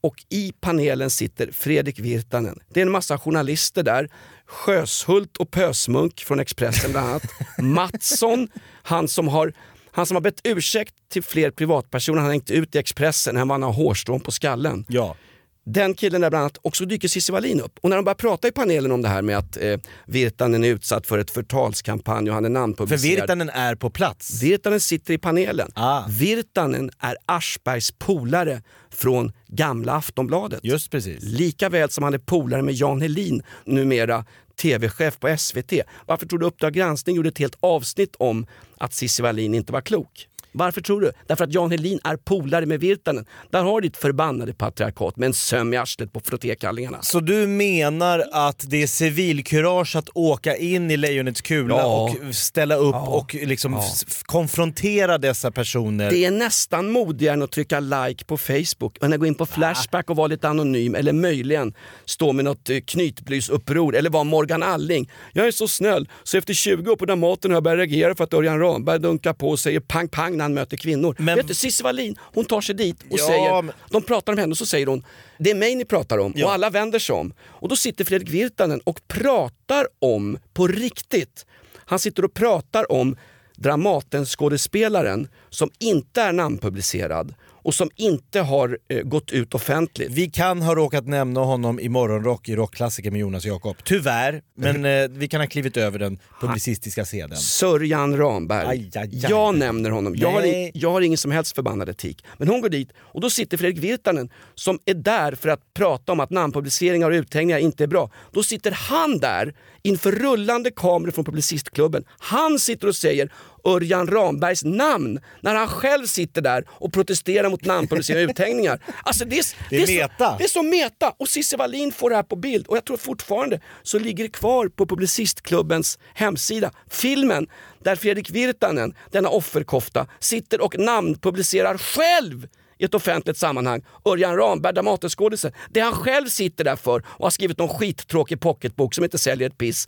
och 0.02 0.24
i 0.30 0.54
panelen 0.62 1.10
sitter 1.10 1.52
Fredrik 1.52 2.00
Virtanen. 2.00 2.60
Det 2.74 2.80
är 2.80 2.86
en 2.86 2.92
massa 2.92 3.18
journalister 3.18 3.84
där. 3.84 4.10
Sjöshult 4.46 5.38
och 5.38 5.52
Pösmunk 5.52 6.20
från 6.20 6.40
Expressen 6.40 6.92
bland 6.92 7.08
annat. 7.10 7.24
Mattsson, 7.58 8.48
han 8.84 9.08
som 9.08 9.28
har 9.28 9.54
han 9.94 10.06
som 10.06 10.16
har 10.16 10.22
bett 10.22 10.42
ursäkt 10.44 10.94
till 11.10 11.24
fler 11.24 11.52
privatpersoner 11.52 12.22
han 12.22 12.30
hängt 12.30 12.52
ut 12.52 12.76
i 12.76 12.78
Expressen 12.78 13.38
än 13.38 13.48
vad 13.48 13.56
han 13.56 13.64
har 13.64 13.74
hårstrån 13.74 14.20
på 14.20 14.32
skallen. 14.32 14.86
Ja. 14.88 15.16
Den 15.66 15.94
killen 15.94 16.22
där 16.22 16.30
bland 16.30 16.42
annat, 16.42 16.58
och 16.58 16.76
så 16.76 16.86
dyker 16.86 17.08
Cissi 17.08 17.32
Wallin 17.32 17.62
upp. 17.62 17.80
Och 17.82 17.90
när 17.90 17.96
de 17.96 18.06
börjar 18.06 18.16
prata 18.16 18.48
i 18.48 18.52
panelen 18.52 18.92
om 18.92 19.02
det 19.02 19.08
här 19.10 19.22
med 19.22 19.38
att 19.38 19.58
eh, 19.58 19.78
Virtanen 20.06 20.64
är 20.64 20.68
utsatt 20.68 21.08
för 21.08 21.18
ett 21.18 21.32
förtalskampanj 21.32 22.30
och 22.30 22.36
han 22.36 22.46
är 22.46 22.50
För 22.50 22.54
namnpublicerad. 22.54 23.22
Virtanen 23.22 23.50
är 23.50 23.76
på 23.76 23.90
plats. 23.90 24.44
Virtanen 24.44 24.80
sitter 24.80 25.14
i 25.14 25.18
panelen. 25.18 25.72
Ah. 25.74 26.04
Virtanen 26.08 26.92
är 27.00 27.18
Aschbergs 27.26 27.92
polare 27.92 28.62
från 28.90 29.32
gamla 29.48 29.94
Aftonbladet. 29.94 30.60
Just 30.64 30.92
precis. 30.92 31.24
Lika 31.24 31.70
väl 31.70 31.90
som 31.90 32.04
han 32.04 32.14
är 32.14 32.18
polare 32.18 32.62
med 32.62 32.74
Jan 32.74 33.02
Helin, 33.02 33.44
numera 33.66 34.26
tv-chef 34.62 35.20
på 35.20 35.38
SVT. 35.38 35.74
Varför 36.06 36.26
tror 36.26 36.40
du 36.40 36.46
Uppdrag 36.46 36.74
granskning 36.74 37.16
gjorde 37.16 37.30
ett 37.30 37.38
helt 37.38 37.58
avsnitt 37.60 38.16
om 38.20 38.48
att 38.78 38.94
Cissi 38.94 39.24
Wallin 39.24 39.54
inte 39.54 39.74
var 39.74 39.82
klok? 39.82 40.28
Varför 40.54 40.82
tror 40.82 41.02
du? 41.02 41.12
Därför 41.28 41.44
att 41.44 41.54
Jan 41.54 41.72
Helin 41.72 42.00
är 42.04 42.16
polare 42.18 42.66
med 42.66 42.80
Virtanen. 42.80 43.26
Där 43.52 43.64
har 43.64 43.82
du 43.82 43.88
ditt 43.88 43.98
förbannade 43.98 44.54
patriarkat 44.54 45.18
med 45.18 45.28
en 45.28 45.34
söm 45.34 45.74
i 45.74 45.78
arslet 45.78 46.14
på 46.14 46.20
frottékallingarna. 46.20 46.98
Så 47.02 47.20
du 47.20 47.48
menar 47.48 48.24
att 48.32 48.66
det 48.70 48.84
är 48.84 48.88
civilkurage 48.88 49.96
att 49.96 50.10
åka 50.14 50.56
in 50.58 50.92
i 50.92 50.98
lejonets 50.98 51.42
kula 51.42 51.76
Ja. 51.78 52.10
och 52.28 52.36
ställa 52.36 52.76
upp 52.76 52.96
och 52.96 53.34
liksom 53.36 53.74
f- 53.78 54.22
konfrontera 54.24 55.18
dessa 55.18 55.52
personer? 55.52 56.10
Det 56.12 56.26
är 56.26 56.32
nästan 56.32 56.92
modigare 56.92 57.34
än 57.34 57.42
att 57.42 57.52
trycka 57.52 57.80
like 57.80 58.26
på 58.26 58.38
Facebook 58.38 58.98
än 59.04 59.14
att 59.14 59.20
gå 59.20 59.26
in 59.26 59.36
på 59.36 59.46
Flashback 59.46 60.10
och 60.10 60.16
vara 60.16 60.28
lite 60.28 60.50
anonym 60.50 60.96
eller 60.96 61.14
möjligen 61.14 61.74
stå 62.06 62.34
med 62.34 62.46
något 62.46 62.70
eh, 62.70 62.80
knytblysuppror 63.24 63.96
eller 63.96 64.10
vara 64.10 64.24
Morgan 64.24 64.64
Alling. 64.64 65.12
Jag 65.34 65.48
är 65.48 65.52
så 65.52 65.68
snäll 65.68 66.10
så 66.24 66.38
efter 66.38 66.54
20 66.54 66.92
år 66.92 66.96
på 66.96 67.06
Dramaten 67.06 67.52
har 67.52 67.56
jag 67.56 67.64
börjat 67.64 67.78
reagera 67.78 68.16
för 68.16 68.24
att 68.24 68.34
Örjan 68.34 68.60
Ramberg 68.60 69.00
dunkar 69.00 69.34
på 69.34 69.50
och 69.50 69.60
säger 69.60 69.80
pang 69.80 70.08
pang 70.08 70.38
han 70.44 70.54
möter 70.54 70.78
kvinnor. 70.78 71.16
Men- 71.20 71.38
Vet 71.38 71.48
du, 71.48 71.54
Cissi 71.54 71.84
Wallin, 71.84 72.16
hon 72.22 72.46
tar 72.46 72.62
sig 72.62 72.76
dit 72.76 72.98
och 73.10 73.20
Ja, 73.20 73.28
säger, 73.28 73.62
men- 73.62 73.76
de 73.90 74.02
pratar 74.02 74.34
om 74.34 74.40
henne 74.40 74.52
och 74.52 74.58
så 74.58 74.66
säger 74.66 74.88
hon, 74.88 75.06
det 75.40 75.52
är 75.52 75.56
mig 75.56 75.76
ni 75.76 75.86
pratar 75.86 76.18
om 76.18 76.34
Ja. 76.36 76.46
och 76.46 76.54
alla 76.54 76.70
vänder 76.70 77.00
sig 77.00 77.16
om. 77.16 77.34
Och 77.44 77.70
då 77.70 77.76
sitter 77.76 78.06
Fredrik 78.06 78.30
Virtanen 78.30 78.80
och 78.84 79.08
pratar 79.08 79.88
om, 80.00 80.38
på 80.54 80.68
riktigt, 80.68 81.46
han 81.86 82.00
sitter 82.00 82.26
och 82.26 82.34
pratar 82.34 82.92
om 82.92 83.16
Dramaten-skådespelaren 83.58 85.28
som 85.50 85.70
inte 85.80 86.22
är 86.22 86.32
namnpublicerad 86.34 87.34
och 87.64 87.74
som 87.74 87.90
inte 87.96 88.40
har 88.40 88.78
eh, 88.90 89.02
gått 89.02 89.32
ut 89.32 89.54
offentligt. 89.54 90.12
Vi 90.12 90.30
kan 90.30 90.62
ha 90.62 90.76
råkat 90.76 91.08
nämna 91.08 91.40
honom 91.40 91.80
i 91.80 91.90
morgonrock 91.90 92.50
i 92.50 92.56
rockklassiker 92.56 93.12
med 93.12 93.22
Jonas 93.22 93.46
Jakob. 93.46 93.78
Tyvärr, 93.84 94.42
men 94.58 94.86
eh, 95.04 95.08
vi 95.10 95.28
kan 95.28 95.42
ha 95.42 95.48
klivit 95.48 95.78
över 95.78 96.00
den 96.00 96.20
publicistiska 96.42 97.06
seden. 97.06 97.38
Sörjan 97.38 98.18
Ramberg. 98.18 98.68
Aj, 98.68 98.92
aj, 98.96 99.02
aj. 99.02 99.26
Jag 99.30 99.58
nämner 99.58 99.90
honom. 99.90 100.16
Jag 100.16 100.32
har, 100.32 100.44
in, 100.44 100.72
jag 100.74 100.92
har 100.92 101.02
ingen 101.02 101.18
som 101.18 101.32
helst 101.32 101.56
förbannad 101.56 101.90
etik. 101.90 102.26
Men 102.38 102.48
hon 102.48 102.62
går 102.62 102.70
dit 102.70 102.90
och 102.98 103.22
då 103.22 103.30
sitter 103.30 103.58
Fredrik 103.58 103.84
Virtanen 103.84 104.30
som 104.56 104.80
är 104.86 104.94
där 104.94 105.36
för 105.36 105.50
att 105.50 105.74
prata 105.74 106.12
om 106.12 106.20
att 106.20 106.30
namnpubliceringar 106.30 107.10
och 107.10 107.16
uthängningar 107.16 107.60
inte 107.60 107.84
är 107.84 107.88
bra. 107.88 108.12
Då 108.32 108.44
sitter 108.44 108.72
han 108.72 109.18
där 109.18 109.54
inför 109.84 110.12
rullande 110.12 110.72
kameror 110.72 111.12
från 111.12 111.26
Publicistklubben. 111.26 112.04
Han 112.20 112.60
sitter 112.60 112.88
och 112.88 112.96
säger 112.96 113.32
Örjan 113.66 114.08
Rambergs 114.08 114.64
namn 114.64 115.20
när 115.42 115.56
han 115.56 115.68
själv 115.68 116.06
sitter 116.06 116.42
där 116.42 116.64
och 116.70 116.94
protesterar 116.94 117.50
mot 117.50 117.66
namnpubliceringar 117.66 118.26
och 118.28 118.32
uthängningar. 118.32 118.80
Alltså 119.04 119.26
det, 119.26 119.40
är, 119.40 119.46
Det 119.70 119.76
är 119.82 119.86
så, 119.86 119.92
meta. 119.94 120.36
det 120.38 120.44
är 120.44 120.48
så 120.48 120.64
meta! 120.64 121.14
Och 121.18 121.28
Cissi 121.30 121.56
Wallin 121.56 121.92
får 121.92 122.10
det 122.10 122.16
här 122.16 122.24
på 122.24 122.36
bild 122.36 122.68
och 122.68 122.78
jag 122.78 122.86
tror 122.86 122.98
fortfarande 122.98 123.60
så 123.84 124.00
ligger 124.00 124.24
det 124.24 124.30
kvar 124.30 124.68
på 124.68 124.86
Publicistklubbens 124.86 126.00
hemsida. 126.14 126.72
Filmen 126.90 127.48
där 127.84 127.96
Fredrik 127.96 128.30
Virtanen, 128.30 128.94
denna 129.12 129.30
offerkofta, 129.30 130.08
sitter 130.20 130.62
och 130.62 130.80
namnpublicerar 130.80 131.78
själv 131.78 132.48
i 132.84 132.86
ett 132.86 132.94
offentligt 132.94 133.38
sammanhang. 133.38 133.82
Örjan 134.06 134.38
Ramberg, 134.38 134.74
Dramatenskådisen. 134.74 135.52
Det 135.70 135.80
han 135.80 135.94
själv 135.94 136.28
sitter 136.28 136.64
där 136.64 136.76
för 136.76 137.04
och 137.06 137.26
har 137.26 137.30
skrivit 137.30 137.58
någon 137.58 137.70
skittråkig 137.70 138.40
pocketbok 138.40 138.96
som 138.96 139.04
inte 139.04 139.18
säljer 139.18 139.50
ett 139.50 139.58
piss 139.58 139.88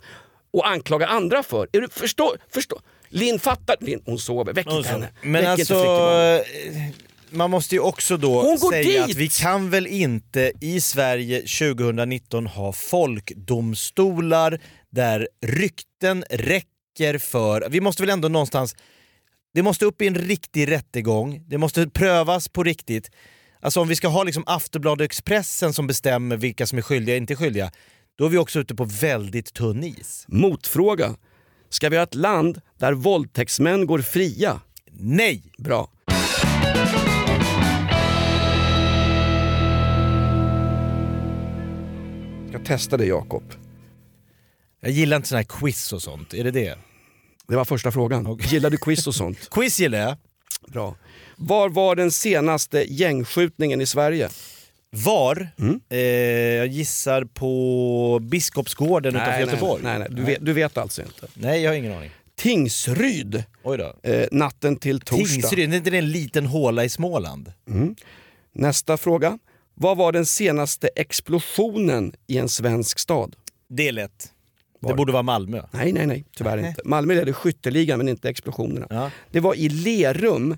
och 0.52 0.68
anklagar 0.68 1.08
andra 1.08 1.42
för. 1.42 1.68
Är 1.72 1.80
du, 1.80 1.88
förstå, 1.88 2.34
förstå. 2.52 2.80
Linn 3.08 3.38
fattar, 3.38 3.76
Linn, 3.80 4.02
hon 4.04 4.18
sover, 4.18 4.52
väck 4.52 4.66
inte 4.70 4.88
henne. 4.88 5.08
Men 5.22 5.32
Väck 5.32 5.48
alltså, 5.48 5.74
eh, 5.74 6.40
man 7.30 7.50
måste 7.50 7.74
ju 7.74 7.80
också 7.80 8.16
då 8.16 8.56
säga 8.56 8.82
dit! 8.82 9.00
att 9.00 9.16
vi 9.16 9.28
kan 9.28 9.70
väl 9.70 9.86
inte 9.86 10.52
i 10.60 10.80
Sverige 10.80 11.40
2019 11.40 12.46
ha 12.46 12.72
folkdomstolar 12.72 14.60
där 14.90 15.28
rykten 15.46 16.24
räcker 16.30 17.18
för... 17.18 17.66
Vi 17.70 17.80
måste 17.80 18.02
väl 18.02 18.10
ändå 18.10 18.28
någonstans... 18.28 18.76
Det 19.56 19.62
måste 19.62 19.84
upp 19.84 20.02
i 20.02 20.06
en 20.06 20.14
riktig 20.14 20.70
rättegång, 20.70 21.44
det 21.46 21.58
måste 21.58 21.88
prövas 21.88 22.48
på 22.48 22.62
riktigt. 22.62 23.10
Alltså 23.60 23.80
om 23.80 23.88
vi 23.88 23.96
ska 23.96 24.08
ha 24.08 24.22
liksom 24.22 24.44
Aftonbladet 24.46 25.04
Expressen 25.04 25.72
som 25.72 25.86
bestämmer 25.86 26.36
vilka 26.36 26.66
som 26.66 26.78
är 26.78 26.82
skyldiga 26.82 27.14
och 27.14 27.16
inte 27.16 27.36
skyldiga, 27.36 27.70
då 28.18 28.24
är 28.24 28.28
vi 28.28 28.38
också 28.38 28.60
ute 28.60 28.74
på 28.74 28.84
väldigt 28.84 29.54
tunn 29.54 29.84
is. 29.84 30.24
Motfråga. 30.28 31.14
Ska 31.68 31.88
vi 31.88 31.96
ha 31.96 32.02
ett 32.02 32.14
land 32.14 32.60
där 32.78 32.92
våldtäktsmän 32.92 33.86
går 33.86 33.98
fria? 33.98 34.60
Nej! 34.90 35.42
Bra. 35.58 35.90
Jag 42.42 42.48
ska 42.48 42.58
testa 42.64 42.96
det 42.96 43.06
Jakob. 43.06 43.52
Jag 44.80 44.90
gillar 44.90 45.16
inte 45.16 45.28
såna 45.28 45.38
här 45.38 45.44
quiz 45.44 45.92
och 45.92 46.02
sånt, 46.02 46.34
är 46.34 46.44
det 46.44 46.50
det? 46.50 46.78
Det 47.48 47.56
var 47.56 47.64
första 47.64 47.92
frågan. 47.92 48.38
Gillar 48.42 48.70
du 48.70 48.76
quiz 48.76 49.06
och 49.06 49.14
sånt? 49.22 49.50
Quiz 49.50 49.80
gillar 49.80 49.98
jag. 49.98 50.16
Bra. 50.68 50.96
Var 51.36 51.68
var 51.68 51.96
den 51.96 52.10
senaste 52.10 52.84
gängskjutningen 52.88 53.80
i 53.80 53.86
Sverige? 53.86 54.28
Var? 54.90 55.48
Mm. 55.58 55.80
Eh, 55.88 55.98
jag 55.98 56.66
gissar 56.66 57.24
på 57.24 58.18
Biskopsgården 58.22 59.16
utanför 59.16 59.40
Göteborg. 59.40 59.82
Nej, 59.82 59.98
nej, 59.98 60.08
nej. 60.10 60.16
Du, 60.16 60.22
vet, 60.24 60.44
du 60.46 60.52
vet 60.52 60.76
alltså 60.76 61.02
inte. 61.02 61.26
Nej, 61.34 61.62
jag 61.62 61.70
har 61.70 61.76
ingen 61.76 61.92
aning. 61.92 62.10
Tingsryd, 62.36 63.44
eh, 64.02 64.26
natten 64.32 64.76
till 64.76 65.00
torsdag. 65.00 65.24
Tingsryd, 65.26 65.72
är 65.72 65.76
inte 65.76 65.90
det 65.90 65.98
en 65.98 66.10
liten 66.10 66.46
håla 66.46 66.84
i 66.84 66.88
Småland? 66.88 67.52
Nästa 68.52 68.96
fråga. 68.96 69.38
Vad 69.74 69.96
var 69.96 70.12
den 70.12 70.26
senaste 70.26 70.88
explosionen 70.96 72.12
i 72.26 72.38
en 72.38 72.48
svensk 72.48 72.98
stad? 72.98 73.36
Det 73.68 73.88
är 73.88 73.92
lätt. 73.92 74.32
Var? 74.80 74.90
Det 74.90 74.96
borde 74.96 75.12
vara 75.12 75.22
Malmö. 75.22 75.62
Nej, 75.70 75.92
nej, 75.92 76.06
nej, 76.06 76.24
tyvärr 76.36 76.58
inte. 76.58 76.82
Malmö 76.84 77.14
ledde 77.14 77.32
skytteligan 77.32 77.98
men 77.98 78.08
inte 78.08 78.28
explosionerna. 78.28 78.86
Ja. 78.90 79.10
Det 79.30 79.40
var 79.40 79.54
i 79.54 79.68
Lerum 79.68 80.56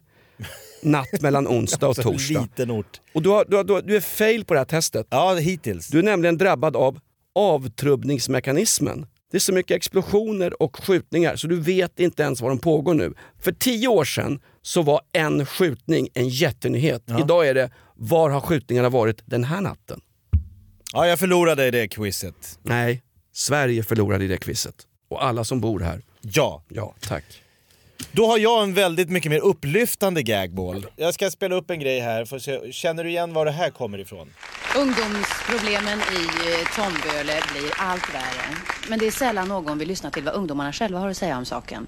natt 0.83 1.21
mellan 1.21 1.49
onsdag 1.49 1.89
och 1.89 1.97
Så 1.97 2.03
torsdag. 2.03 2.41
liten 2.43 2.71
ort. 2.71 3.01
Och 3.15 3.23
du, 3.23 3.29
har, 3.29 3.45
du, 3.49 3.57
har, 3.57 3.83
du, 3.83 3.97
är 3.97 4.01
fail 4.01 4.45
på 4.45 4.55
det 4.55 4.61
här 4.61 4.65
testet. 4.65 5.07
Ja, 5.11 5.35
hittills. 5.35 5.89
Du 5.89 5.99
är 5.99 6.03
nämligen 6.03 6.39
drabbad 6.39 6.77
av 6.77 7.01
avtrubbningsmekanismen. 7.35 9.07
Det 9.31 9.37
är 9.37 9.41
så 9.41 9.53
mycket 9.53 9.77
explosioner 9.77 10.63
och 10.63 10.85
skjutningar 10.85 11.37
så 11.37 11.47
du 11.47 11.61
vet 11.61 12.01
inte 12.01 12.23
ens 12.23 12.41
var 12.41 12.49
de 12.49 12.59
pågår 12.59 12.95
nu. 12.95 13.15
För 13.41 13.53
tio 13.53 13.89
år 13.89 14.05
sedan 14.05 14.41
så 14.63 14.83
var 14.83 15.01
en 15.13 15.47
skjutning 15.47 16.09
en 16.15 16.29
jättenyhet. 16.29 17.03
Idag 17.21 17.49
är 17.49 17.55
det, 17.55 17.71
var 17.95 18.31
har 18.31 18.41
skjutningarna 18.41 18.89
varit 18.89 19.23
den 19.25 19.45
här 19.45 19.61
natten? 19.61 20.01
Ja, 20.93 21.07
jag 21.07 21.19
förlorade 21.19 21.67
i 21.67 21.71
det 21.71 21.89
quizet. 21.89 22.59
Nej, 22.63 23.03
Sverige 23.39 23.83
förlorade 23.83 24.25
i 24.25 24.29
det 24.29 24.37
quizet. 24.37 24.75
Och 25.09 25.25
alla 25.25 25.45
som 25.45 25.61
bor 25.61 25.81
här. 25.81 26.03
Ja. 26.21 26.63
Ja, 26.69 26.95
tack. 27.01 27.25
Då 28.13 28.27
har 28.27 28.39
jag 28.39 28.63
en 28.63 28.75
väldigt 28.75 29.11
mycket 29.11 29.31
mer 29.31 29.41
upplyftande 29.41 30.23
gagball. 30.23 30.87
Jag 30.97 31.15
ska 31.15 31.31
spela 31.31 31.55
upp 31.55 31.71
en 31.71 31.81
grej 31.81 32.01
här, 32.01 32.25
för 32.25 32.39
se. 32.39 32.73
känner 32.73 33.05
du 33.05 33.11
igen 33.11 33.33
var 33.33 33.45
det 33.45 33.51
här 33.51 33.71
kommer 33.71 33.99
ifrån? 33.99 34.31
Ungdomsproblemen 34.77 35.99
i 35.99 36.51
eh, 36.51 36.69
Tomböle 36.77 37.43
blir 37.53 37.71
allt 37.77 38.15
värre. 38.15 38.57
Men 38.89 38.99
det 38.99 39.07
är 39.07 39.11
sällan 39.11 39.49
någon 39.49 39.79
vill 39.79 39.89
lyssna 39.89 40.11
till 40.11 40.25
vad 40.25 40.35
ungdomarna 40.35 40.73
själva 40.73 40.99
har 40.99 41.09
att 41.09 41.17
säga 41.17 41.39
om 41.39 41.45
saken. 41.45 41.87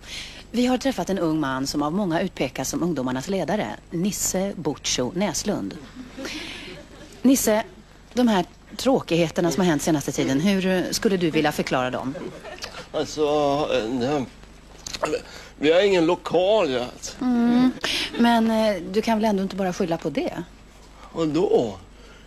Vi 0.51 0.67
har 0.67 0.79
träffat 0.79 1.11
en 1.11 1.19
ung 1.19 1.41
man 1.41 1.67
som 1.67 1.83
av 1.83 1.93
många 1.93 2.21
utpekas 2.21 2.69
som 2.69 2.83
ungdomarnas 2.83 3.29
ledare. 3.29 3.67
Nisse 3.91 4.53
Butcho 4.57 5.13
Näslund. 5.15 5.77
Nisse, 7.23 7.65
de 8.15 8.29
här 8.29 8.45
tråkigheterna 8.77 9.51
som 9.51 9.61
har 9.61 9.69
hänt 9.69 9.83
senaste 9.83 10.13
tiden, 10.13 10.41
hur 10.41 10.93
skulle 10.93 11.17
du 11.17 11.31
vilja 11.31 11.53
förklara 11.53 11.91
dem? 11.91 12.15
Alltså, 12.93 13.23
eh, 13.73 14.23
vi 15.59 15.73
har 15.73 15.81
ingen 15.81 16.07
lokal 16.07 16.71
yet. 16.71 17.17
Men 18.19 18.51
eh, 18.51 18.83
du 18.83 19.03
kan 19.03 19.19
väl 19.19 19.25
ändå 19.25 19.43
inte 19.43 19.57
bara 19.57 19.73
skylla 19.73 19.97
på 19.97 20.11
det? 20.11 20.43
Och 21.13 21.29
då? 21.29 21.79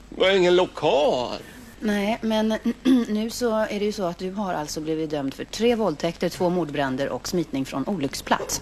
Vi 0.10 0.24
har 0.26 0.32
ingen 0.32 0.56
lokal. 0.56 1.38
Nej, 1.80 2.18
men 2.22 2.48
nu 3.08 3.30
så 3.30 3.56
är 3.56 3.80
det 3.80 3.86
ju 3.86 3.92
så 3.92 4.04
att 4.04 4.18
du 4.18 4.32
har 4.32 4.54
alltså 4.54 4.82
blivit 4.82 5.10
dömd 5.10 5.34
för 5.34 5.46
tre 5.46 5.76
våldtäkter, 5.76 6.30
två 6.30 6.50
mordbränder 6.50 7.10
och 7.10 7.28
smitning 7.28 7.66
från 7.66 7.88
olycksplats. 7.88 8.62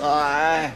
Nej, 0.00 0.72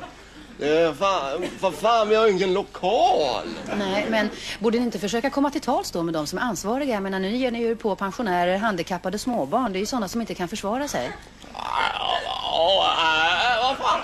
är 0.60 0.92
fan, 0.92 1.72
fan 1.72 2.08
vi 2.08 2.14
har 2.14 2.28
ingen 2.28 2.52
lokal. 2.52 3.46
Nej, 3.78 4.06
men 4.10 4.30
borde 4.58 4.78
ni 4.78 4.84
inte 4.84 4.98
försöka 4.98 5.30
komma 5.30 5.50
till 5.50 5.60
tals 5.60 5.90
då 5.90 6.02
med 6.02 6.14
de 6.14 6.26
som 6.26 6.38
är 6.38 6.42
ansvariga? 6.42 6.94
Jag 6.94 7.02
menar, 7.02 7.20
nu 7.20 7.36
ger 7.36 7.50
ni 7.50 7.58
ju 7.58 7.76
på 7.76 7.96
pensionärer, 7.96 8.58
handikappade, 8.58 9.18
småbarn. 9.18 9.72
Det 9.72 9.78
är 9.78 9.80
ju 9.80 9.86
sådana 9.86 10.08
som 10.08 10.20
inte 10.20 10.34
kan 10.34 10.48
försvara 10.48 10.88
sig. 10.88 11.10
Nej, 11.52 13.58
vad 13.62 13.76
fan, 13.76 14.00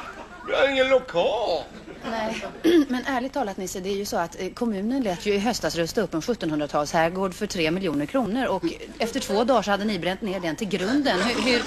vi 0.49 0.55
har 0.55 0.69
ingen 0.69 0.89
lokal. 0.89 1.63
Nej, 2.11 2.45
men 2.89 3.05
ärligt 3.07 3.33
talat 3.33 3.57
Nisse, 3.57 3.81
det 3.81 3.89
är 3.89 3.97
ju 3.97 4.05
så 4.05 4.17
att 4.17 4.41
eh, 4.41 4.49
kommunen 4.49 5.03
lät 5.03 5.27
ju 5.27 5.35
i 5.35 5.39
höstas 5.39 5.77
rusta 5.77 6.01
upp 6.01 6.15
en 6.15 6.21
1700-tals 6.21 6.93
herrgård 6.93 7.35
för 7.35 7.47
3 7.47 7.71
miljoner 7.71 8.07
kronor 8.07 8.47
och 8.47 8.65
efter 8.99 9.21
två 9.21 9.45
dagar 9.45 9.63
så 9.63 9.71
hade 9.71 9.85
ni 9.85 9.99
bränt 9.99 10.23
ner 10.23 10.41
den 10.41 10.57
till 10.57 10.69
grunden. 10.69 11.19
Hur, 11.23 11.43
hur, 11.43 11.63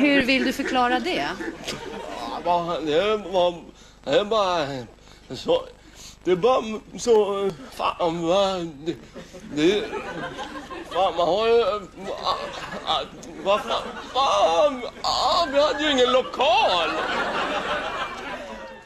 hur 0.00 0.22
vill 0.22 0.44
du 0.44 0.52
förklara 0.52 1.00
det? 1.00 1.26
Vad- 2.44 2.86
Det 2.86 3.18
bara, 3.32 3.54
det 4.04 4.10
är 4.18 4.24
bara 4.24 4.66
så, 5.36 5.62
det 6.24 6.30
är 6.30 6.36
bara 6.36 6.62
så, 6.98 7.50
fan 7.72 8.22
vad, 8.26 8.60
det, 8.84 8.94
det 9.56 9.82
fan 10.94 11.16
man 11.16 11.28
har 11.28 11.48
ju, 11.48 11.62
ah, 12.84 13.02
vad 13.44 13.60
fan, 13.60 13.82
fan, 14.14 14.82
ah, 15.02 15.46
vi 15.52 15.60
hade 15.60 15.84
ju 15.84 15.90
ingen 15.90 16.12
lokal. 16.12 16.88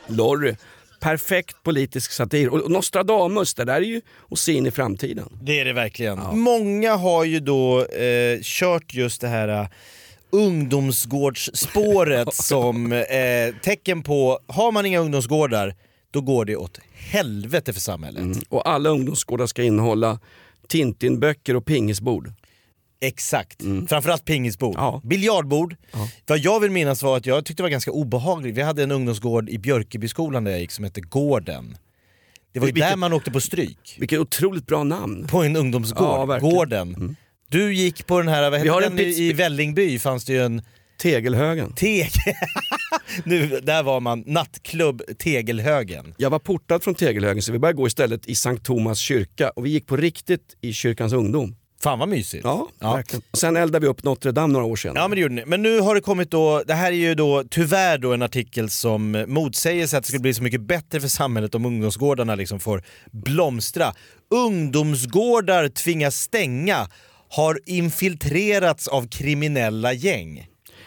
Lorry. 0.06 0.56
Perfekt 1.00 1.62
politisk 1.62 2.12
satir. 2.12 2.48
Och 2.48 2.70
Nostradamus, 2.70 3.54
det 3.54 3.64
där 3.64 3.74
är 3.74 3.80
ju 3.80 4.00
att 4.30 4.38
se 4.38 4.52
in 4.52 4.66
i 4.66 4.70
framtiden. 4.70 5.28
Det 5.42 5.60
är 5.60 5.64
det 5.64 5.72
verkligen. 5.72 6.38
Många 6.38 6.96
har 6.96 7.24
ju 7.24 7.40
då 7.40 7.84
eh, 7.84 8.38
kört 8.42 8.94
just 8.94 9.20
det 9.20 9.28
här 9.28 9.48
eh, 9.48 9.66
ungdomsgårdsspåret 10.36 12.34
som 12.34 12.92
eh, 12.92 13.00
tecken 13.62 14.02
på, 14.02 14.40
har 14.46 14.72
man 14.72 14.86
inga 14.86 14.98
ungdomsgårdar, 14.98 15.74
då 16.10 16.20
går 16.20 16.44
det 16.44 16.56
åt 16.56 16.78
helvete 16.92 17.72
för 17.72 17.80
samhället. 17.80 18.38
Och 18.48 18.68
alla 18.68 18.88
ungdomsgårdar 18.90 19.46
ska 19.46 19.62
innehålla 19.62 20.20
Tintinböcker 20.68 21.56
och 21.56 21.66
pingisbord. 21.66 22.32
Exakt. 23.00 23.62
Framförallt 23.88 24.24
pingisbord. 24.24 24.74
Ja. 24.76 25.00
Biljardbord. 25.04 25.76
Vad 26.26 26.38
jag 26.38 26.60
vill 26.60 26.70
minnas 26.70 27.02
var 27.02 27.16
att 27.16 27.26
jag 27.26 27.44
tyckte 27.44 27.62
det 27.62 27.64
var 27.64 27.70
ganska 27.70 27.90
obehagligt. 27.90 28.56
Vi 28.56 28.62
hade 28.62 28.82
en 28.82 28.90
ungdomsgård 28.90 29.48
i 29.48 29.58
Björkebyskolan 29.58 30.44
där 30.44 30.50
jag 30.50 30.60
gick 30.60 30.70
som 30.70 30.84
hette 30.84 31.00
Gården. 31.00 31.76
Det 32.52 32.60
var 32.60 32.66
ju 32.66 32.72
Vilket- 32.72 32.90
där 32.90 32.96
man 32.96 33.12
åkte 33.12 33.30
på 33.30 33.40
stryk. 33.40 33.96
Vilket 33.98 34.18
otroligt 34.18 34.66
bra 34.66 34.84
namn. 34.84 35.26
På 35.30 35.42
en 35.42 35.56
ungdomsgård. 35.56 36.02
Ja, 36.08 36.24
verkligen. 36.24 36.94
Mm. 36.94 37.16
Du 37.48 37.74
gick 37.74 38.06
på 38.06 38.18
den 38.18 38.28
här, 38.28 38.50
vad 38.50 38.60
hette 38.60 38.86
en 38.86 38.96
den 38.96 39.06
i, 39.06 39.32
Vällingby 39.32 39.98
fanns 39.98 40.24
det 40.24 40.32
ju 40.32 40.42
en 40.44 40.62
Tegelhögen. 40.98 41.72
teg... 41.72 42.10
nu, 43.24 43.60
där 43.62 43.82
var 43.82 44.00
man, 44.00 44.24
nattklubb 44.26 45.02
Tegelhögen. 45.18 46.14
Jag 46.16 46.30
var 46.30 46.38
portad 46.38 46.82
från 46.82 46.94
Tegelhögen 46.94 47.42
så 47.42 47.52
vi 47.52 47.58
började 47.58 47.76
gå 47.76 47.86
istället 47.86 48.26
i 48.26 48.34
Sankt 48.34 48.66
Thomas 48.66 48.98
kyrka 48.98 49.50
och 49.50 49.66
vi 49.66 49.70
gick 49.70 49.86
på 49.86 49.96
riktigt 49.96 50.56
i 50.60 50.72
kyrkans 50.72 51.12
ungdom. 51.12 51.56
Fan 51.82 51.98
vad 51.98 52.08
mysigt. 52.08 52.44
Ja, 52.44 52.68
Ja. 52.80 52.92
verkligen. 52.94 53.22
Sen 53.32 53.56
eldade 53.56 53.86
vi 53.86 53.90
upp 53.90 54.02
Notre 54.04 54.32
Dame 54.32 54.52
några 54.52 54.66
år 54.66 54.76
senare. 54.76 54.98
Ja 54.98 55.08
men 55.08 55.16
det 55.16 55.22
gjorde 55.22 55.34
ni. 55.34 55.44
Men 55.46 55.62
nu 55.62 55.80
har 55.80 55.94
det 55.94 56.00
kommit 56.00 56.30
då, 56.30 56.62
det 56.66 56.74
här 56.74 56.92
är 56.92 56.96
ju 56.96 57.14
då 57.14 57.44
tyvärr 57.50 57.98
då 57.98 58.12
en 58.12 58.22
artikel 58.22 58.70
som 58.70 59.24
motsäger 59.28 59.86
sig 59.86 59.96
att 59.96 60.04
det 60.04 60.08
skulle 60.08 60.20
bli 60.20 60.34
så 60.34 60.42
mycket 60.42 60.60
bättre 60.60 61.00
för 61.00 61.08
samhället 61.08 61.54
om 61.54 61.66
ungdomsgårdarna 61.66 62.34
liksom 62.34 62.60
får 62.60 62.82
blomstra. 63.12 63.94
Ungdomsgårdar 64.30 65.68
tvingas 65.68 66.20
stänga, 66.20 66.88
har 67.28 67.60
infiltrerats 67.66 68.88
av 68.88 69.08
kriminella 69.08 69.92
gäng. 69.92 70.46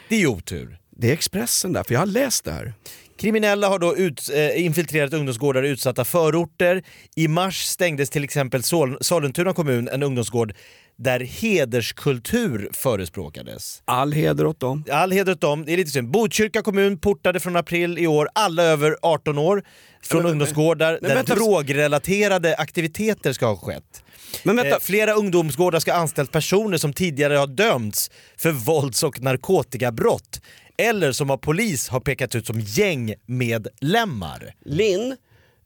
Det 0.10 0.16
är 0.16 0.20
ju 0.20 0.28
otur. 0.28 0.78
Det 0.96 1.10
är 1.10 1.14
Expressen 1.14 1.74
där, 1.74 1.84
för 1.84 1.94
jag 1.94 2.00
har 2.02 2.06
läst 2.06 2.46
det 2.46 2.52
här. 2.52 2.74
Kriminella 3.20 3.68
har 3.70 3.80
då 3.80 3.96
ut, 3.98 4.30
eh, 4.34 4.66
infiltrerat 4.66 5.14
ungdomsgårdar 5.14 5.64
i 5.66 5.70
utsatta 5.70 6.06
förorter. 6.06 6.84
I 7.16 7.28
mars 7.28 7.64
stängdes 7.66 8.10
till 8.10 8.24
exempel 8.24 8.64
Sol 8.64 8.98
Sollentuna 9.02 9.54
kommun 9.54 9.88
en 9.88 10.04
ungdomsgård 10.04 10.54
där 10.98 11.20
hederskultur 11.20 12.70
förespråkades. 12.74 13.82
All 13.86 14.12
heder 14.14 14.46
åt 14.46 14.60
dem. 14.60 14.84
All 14.92 15.12
heder 15.12 15.32
åt 15.32 15.42
dem. 15.42 15.66
Det 15.66 15.74
är 15.74 15.78
lite 15.78 15.92
synd. 15.92 16.12
Botkyrka 16.12 16.62
kommun 16.62 16.98
portade 17.00 17.40
från 17.40 17.56
april 17.56 17.98
i 18.00 18.08
år 18.08 18.30
alla 18.36 18.64
över 18.64 18.96
18 19.02 19.38
år 19.38 19.64
från 20.04 20.22
Men- 20.24 20.32
ungdomsgårdar 20.32 20.92
men 21.02 21.10
där 21.10 21.16
vänta- 21.16 21.36
drogrelaterade 21.36 22.56
aktiviteter 22.56 23.34
ska 23.34 23.46
ha 23.46 23.56
skett. 23.58 24.04
Men 24.44 24.56
vänta, 24.56 24.76
Eh, 24.76 24.80
flera 24.80 25.14
ungdomsgårdar 25.14 25.80
ska 25.80 25.94
ha 25.94 26.00
anställt 26.00 26.32
personer 26.32 26.78
som 26.78 26.94
tidigare 26.94 27.36
har 27.36 27.48
dömts 27.48 28.12
för 28.38 28.52
vålds 28.52 29.04
och 29.04 29.22
narkotikabrott 29.22 30.42
eller 30.78 31.12
som 31.12 31.30
av 31.30 31.38
polis 31.38 31.90
har 31.90 32.00
pekats 32.00 32.36
ut 32.36 32.48
som 32.48 32.60
gängmedlemmar. 32.60 34.54
Linn, 34.66 35.18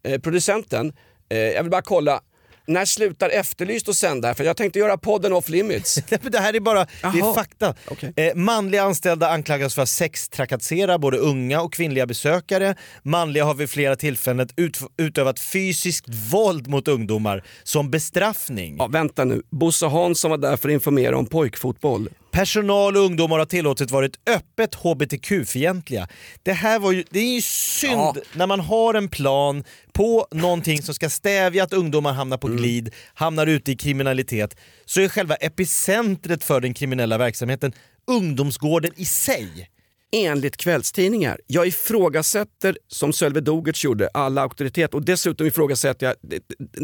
eh, 0.03 0.21
producenten, 0.21 0.93
eh, 1.29 1.37
jag 1.37 1.63
vill 1.63 1.71
bara 1.71 1.81
kolla. 1.81 2.21
När 2.65 2.85
slutar 2.85 3.29
Efterlyst 3.29 3.89
att 3.89 3.95
sända? 3.95 4.35
För 4.35 4.43
jag 4.43 4.57
tänkte 4.57 4.79
göra 4.79 4.97
podden 4.97 5.33
off 5.33 5.49
limits. 5.49 5.95
Det 6.21 6.39
här 6.39 6.55
är 6.55 6.59
bara 6.59 6.85
det 6.85 7.07
är 7.19 7.33
fakta. 7.33 7.75
Okej. 7.87 8.13
Eh, 8.15 8.35
manliga 8.35 8.83
anställda 8.83 9.29
anklagas 9.29 9.75
för 9.75 9.81
att 9.81 9.89
sextrakassera 9.89 10.97
både 10.97 11.17
unga 11.17 11.61
och 11.61 11.73
kvinnliga 11.73 12.05
besökare. 12.05 12.75
Manliga 13.03 13.45
har 13.45 13.53
vid 13.53 13.69
flera 13.69 13.95
tillfällen 13.95 14.49
ut, 14.55 14.79
utövat 14.97 15.39
fysiskt 15.39 16.05
våld 16.09 16.67
mot 16.67 16.87
ungdomar 16.87 17.43
som 17.63 17.91
bestraffning. 17.91 18.77
Ja, 18.77 18.87
vänta 18.87 19.23
nu, 19.25 19.41
Bosse 19.51 19.85
Hansson 19.85 20.31
var 20.31 20.37
där 20.37 20.57
för 20.57 20.69
att 20.69 20.73
informera 20.73 21.17
om 21.17 21.25
pojkfotboll. 21.25 22.09
Personal 22.33 22.97
och 22.97 23.03
ungdomar 23.03 23.39
har 23.39 23.45
tillåtit 23.45 23.91
varit 23.91 24.29
öppet 24.29 24.75
hbtq-fientliga. 24.75 26.07
Det 26.43 26.53
här 26.53 26.79
var 26.79 26.91
ju, 26.91 27.03
det 27.09 27.19
är 27.19 27.33
ju 27.35 27.41
synd 27.41 27.93
Ja. 27.93 28.15
när 28.33 28.47
man 28.47 28.59
har 28.59 28.93
en 28.93 29.09
plan 29.09 29.63
på 29.91 30.27
någonting 30.31 30.81
som 30.81 30.95
ska 30.95 31.09
stävja 31.09 31.63
att 31.63 31.73
ungdomar 31.73 32.13
hamnar 32.13 32.37
på 32.37 32.47
glid, 32.47 32.93
hamnar 33.13 33.47
ute 33.47 33.71
i 33.71 33.75
kriminalitet, 33.75 34.55
så 34.85 35.01
är 35.01 35.09
själva 35.09 35.35
epicentret 35.35 36.43
för 36.43 36.61
den 36.61 36.73
kriminella 36.73 37.17
verksamheten 37.17 37.73
ungdomsgården 38.07 38.91
i 38.95 39.05
sig. 39.05 39.69
Enligt 40.15 40.57
kvällstidningar. 40.57 41.39
Jag 41.47 41.67
ifrågasätter, 41.67 42.77
som 42.87 43.13
Sölve 43.13 43.41
Dogertz 43.41 43.83
gjorde, 43.83 44.09
alla 44.13 44.41
auktoritet 44.41 44.93
och 44.93 45.05
dessutom 45.05 45.47
ifrågasätter 45.47 46.05
jag 46.07 46.15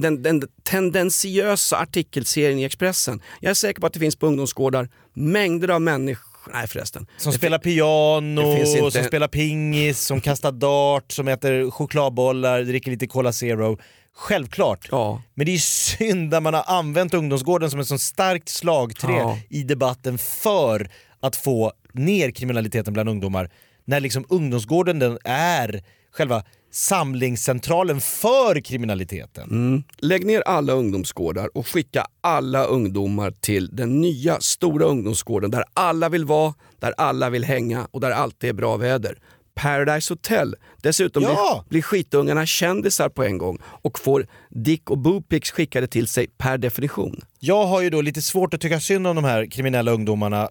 den, 0.02 0.24
den 0.24 0.44
tendensiösa 0.64 1.78
artikelserien 1.78 2.60
i 2.60 2.64
Expressen. 2.64 3.22
Jag 3.42 3.50
är 3.50 3.54
säker 3.54 3.82
på 3.82 3.88
att 3.88 3.94
det 3.94 4.00
finns 4.00 4.16
på 4.16 4.28
ungdomsgårdar 4.28 4.90
mängder 5.14 5.68
av 5.70 5.82
människor, 5.82 6.52
nej 6.54 6.68
förresten. 6.68 7.08
Som 7.18 7.32
Det 7.32 7.38
spelar 7.38 7.58
piano, 7.60 8.42
inte- 8.58 8.92
som 8.92 9.04
spelar 9.04 9.28
pingis, 9.28 10.00
som 10.02 10.22
kastar 10.22 10.52
dart, 10.52 11.12
som 11.12 11.28
äter 11.28 11.72
chokladbollar, 11.72 12.62
dricker 12.64 12.92
lite 12.92 13.08
Cola 13.08 13.34
Zero. 13.34 13.78
Självklart. 14.16 14.88
Ja. 14.92 15.22
Men 15.36 15.46
det 15.46 15.54
är 15.54 15.58
synd 15.58 16.30
när 16.32 16.40
man 16.42 16.54
har 16.54 16.64
använt 16.68 17.14
ungdomsgården 17.14 17.72
som 17.72 17.80
ett 17.80 17.88
så 17.88 17.98
starkt 17.98 18.50
slagträ 18.50 19.12
Ja. 19.18 19.38
i 19.50 19.64
debatten 19.64 20.18
för 20.18 20.90
att 21.22 21.36
få 21.36 21.72
ner 21.94 22.32
kriminaliteten 22.32 22.94
bland 22.94 23.10
ungdomar. 23.10 23.50
när 23.86 24.00
liksom 24.00 24.26
ungdomsgården 24.30 25.00
den 25.00 25.18
är 25.24 25.84
själva 26.12 26.44
samlingscentralen 26.72 28.02
för 28.02 28.62
kriminaliteten. 28.62 29.84
Lägg 29.98 30.26
ner 30.26 30.42
alla 30.42 30.74
ungdomsgårdar 30.74 31.58
och 31.58 31.68
skicka 31.68 32.06
alla 32.22 32.64
ungdomar 32.66 33.32
till 33.32 33.70
den 33.76 34.02
nya 34.02 34.40
stora 34.40 34.86
ungdomsgården 34.86 35.52
där 35.52 35.64
alla 35.74 36.10
vill 36.10 36.26
vara, 36.26 36.54
där 36.80 36.94
alla 36.98 37.30
vill 37.30 37.44
hänga 37.44 37.88
och 37.92 38.02
där 38.02 38.12
alltid 38.12 38.50
är 38.50 38.54
bra 38.54 38.78
väder. 38.78 39.18
Paradise 39.56 40.14
Hotel. 40.14 40.56
Dessutom 40.84 41.24
Ja! 41.24 41.64
blir, 41.66 41.70
blir 41.70 41.82
skitungarna 41.82 42.46
kändisar 42.46 43.10
på 43.10 43.24
en 43.24 43.38
gång 43.38 43.58
och 43.64 44.00
får 44.00 44.28
dick 44.50 44.90
och 44.90 44.98
boopics 44.98 45.52
skickade 45.52 45.88
till 45.88 46.08
sig 46.08 46.28
per 46.38 46.58
definition. 46.58 47.22
Jag 47.40 47.66
har 47.66 47.82
ju 47.82 47.90
då 47.90 48.02
lite 48.02 48.22
svårt 48.22 48.54
att 48.54 48.62
tycka 48.62 48.80
synd 48.80 49.08
om 49.08 49.16
de 49.16 49.26
här 49.26 49.46
kriminella 49.46 49.92
ungdomarna, 49.92 50.50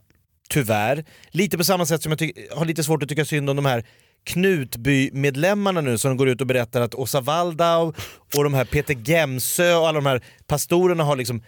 tyvärr. 0.49 1.05
Lite 1.31 1.59
på 1.59 1.65
samma 1.65 1.87
sätt 1.87 2.03
som 2.03 2.17
jag 2.19 2.33
har 2.57 2.65
lite 2.65 2.85
svårt 2.85 3.03
att 3.03 3.09
tycka 3.09 3.25
synd 3.25 3.51
om 3.51 3.57
de 3.57 3.67
här 3.67 3.85
Knutby-medlemmarna 4.25 5.81
nu 5.81 5.99
som 5.99 6.17
går 6.17 6.29
ut 6.29 6.41
och 6.41 6.47
berättar 6.47 6.81
att 6.81 6.95
Åsa 6.95 7.21
Waldau 7.21 7.93
och 8.37 8.45
de 8.45 8.55
här 8.55 8.65
Peter 8.65 8.97
Gemsö 9.05 9.75
och 9.75 9.89
alla 9.89 10.01
de 10.01 10.07
här 10.07 10.25
pastorerna 10.47 11.05
har 11.05 11.17
liksom 11.17 11.43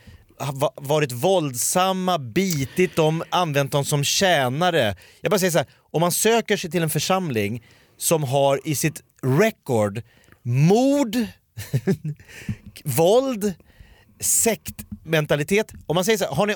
varit 0.77 1.13
våldsamma, 1.13 2.19
bitit 2.19 2.97
dem, 2.97 3.23
använt 3.31 3.73
dem 3.73 3.85
som 3.85 4.05
tjänare. 4.05 4.97
Jag 5.21 5.31
bara 5.31 5.39
säger 5.39 5.51
så 5.51 5.59
här, 5.59 5.67
om 5.91 6.01
man 6.01 6.13
söker 6.13 6.57
sig 6.57 6.71
till 6.71 6.83
en 6.83 6.91
församling 6.91 7.65
som 7.97 8.25
har 8.25 8.61
i 8.65 8.75
sitt 8.75 9.03
record 9.23 10.03
mord, 10.43 11.17
våld, 12.85 13.55
sektmentalitet. 14.21 15.73
Om 15.87 15.95
man 15.95 16.05
säger 16.05 16.19
så 16.19 16.25
här, 16.25 16.35
har 16.35 16.47
ni 16.47 16.55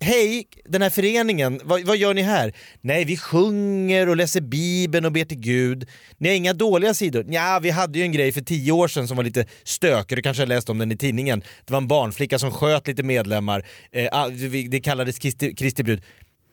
Hej, 0.00 0.46
den 0.64 0.82
här 0.82 0.90
föreningen, 0.90 1.60
vad, 1.64 1.84
vad 1.84 1.96
gör 1.96 2.14
ni 2.14 2.22
här? 2.22 2.52
Nej, 2.80 3.04
vi 3.04 3.16
sjunger 3.16 4.08
och 4.08 4.16
läser 4.16 4.40
bibeln 4.40 5.06
och 5.06 5.12
ber 5.12 5.24
till 5.24 5.40
Gud. 5.40 5.88
Ni 6.18 6.28
har 6.28 6.36
inga 6.36 6.52
dåliga 6.52 6.94
sidor? 6.94 7.24
Ja, 7.28 7.58
vi 7.62 7.70
hade 7.70 7.98
ju 7.98 8.04
en 8.04 8.12
grej 8.12 8.32
för 8.32 8.40
tio 8.40 8.72
år 8.72 8.88
sedan 8.88 9.08
som 9.08 9.16
var 9.16 9.24
lite 9.24 9.46
stökig, 9.64 10.18
du 10.18 10.22
kanske 10.22 10.42
har 10.42 10.46
läst 10.46 10.70
om 10.70 10.78
den 10.78 10.92
i 10.92 10.96
tidningen. 10.96 11.42
Det 11.64 11.72
var 11.72 11.78
en 11.78 11.88
barnflicka 11.88 12.38
som 12.38 12.50
sköt 12.50 12.86
lite 12.86 13.02
medlemmar, 13.02 13.66
eh, 13.92 14.08
ah, 14.12 14.28
det 14.68 14.80
kallades 14.80 15.18
Kristi, 15.18 15.54
Kristi 15.54 15.82
brud. 15.82 16.02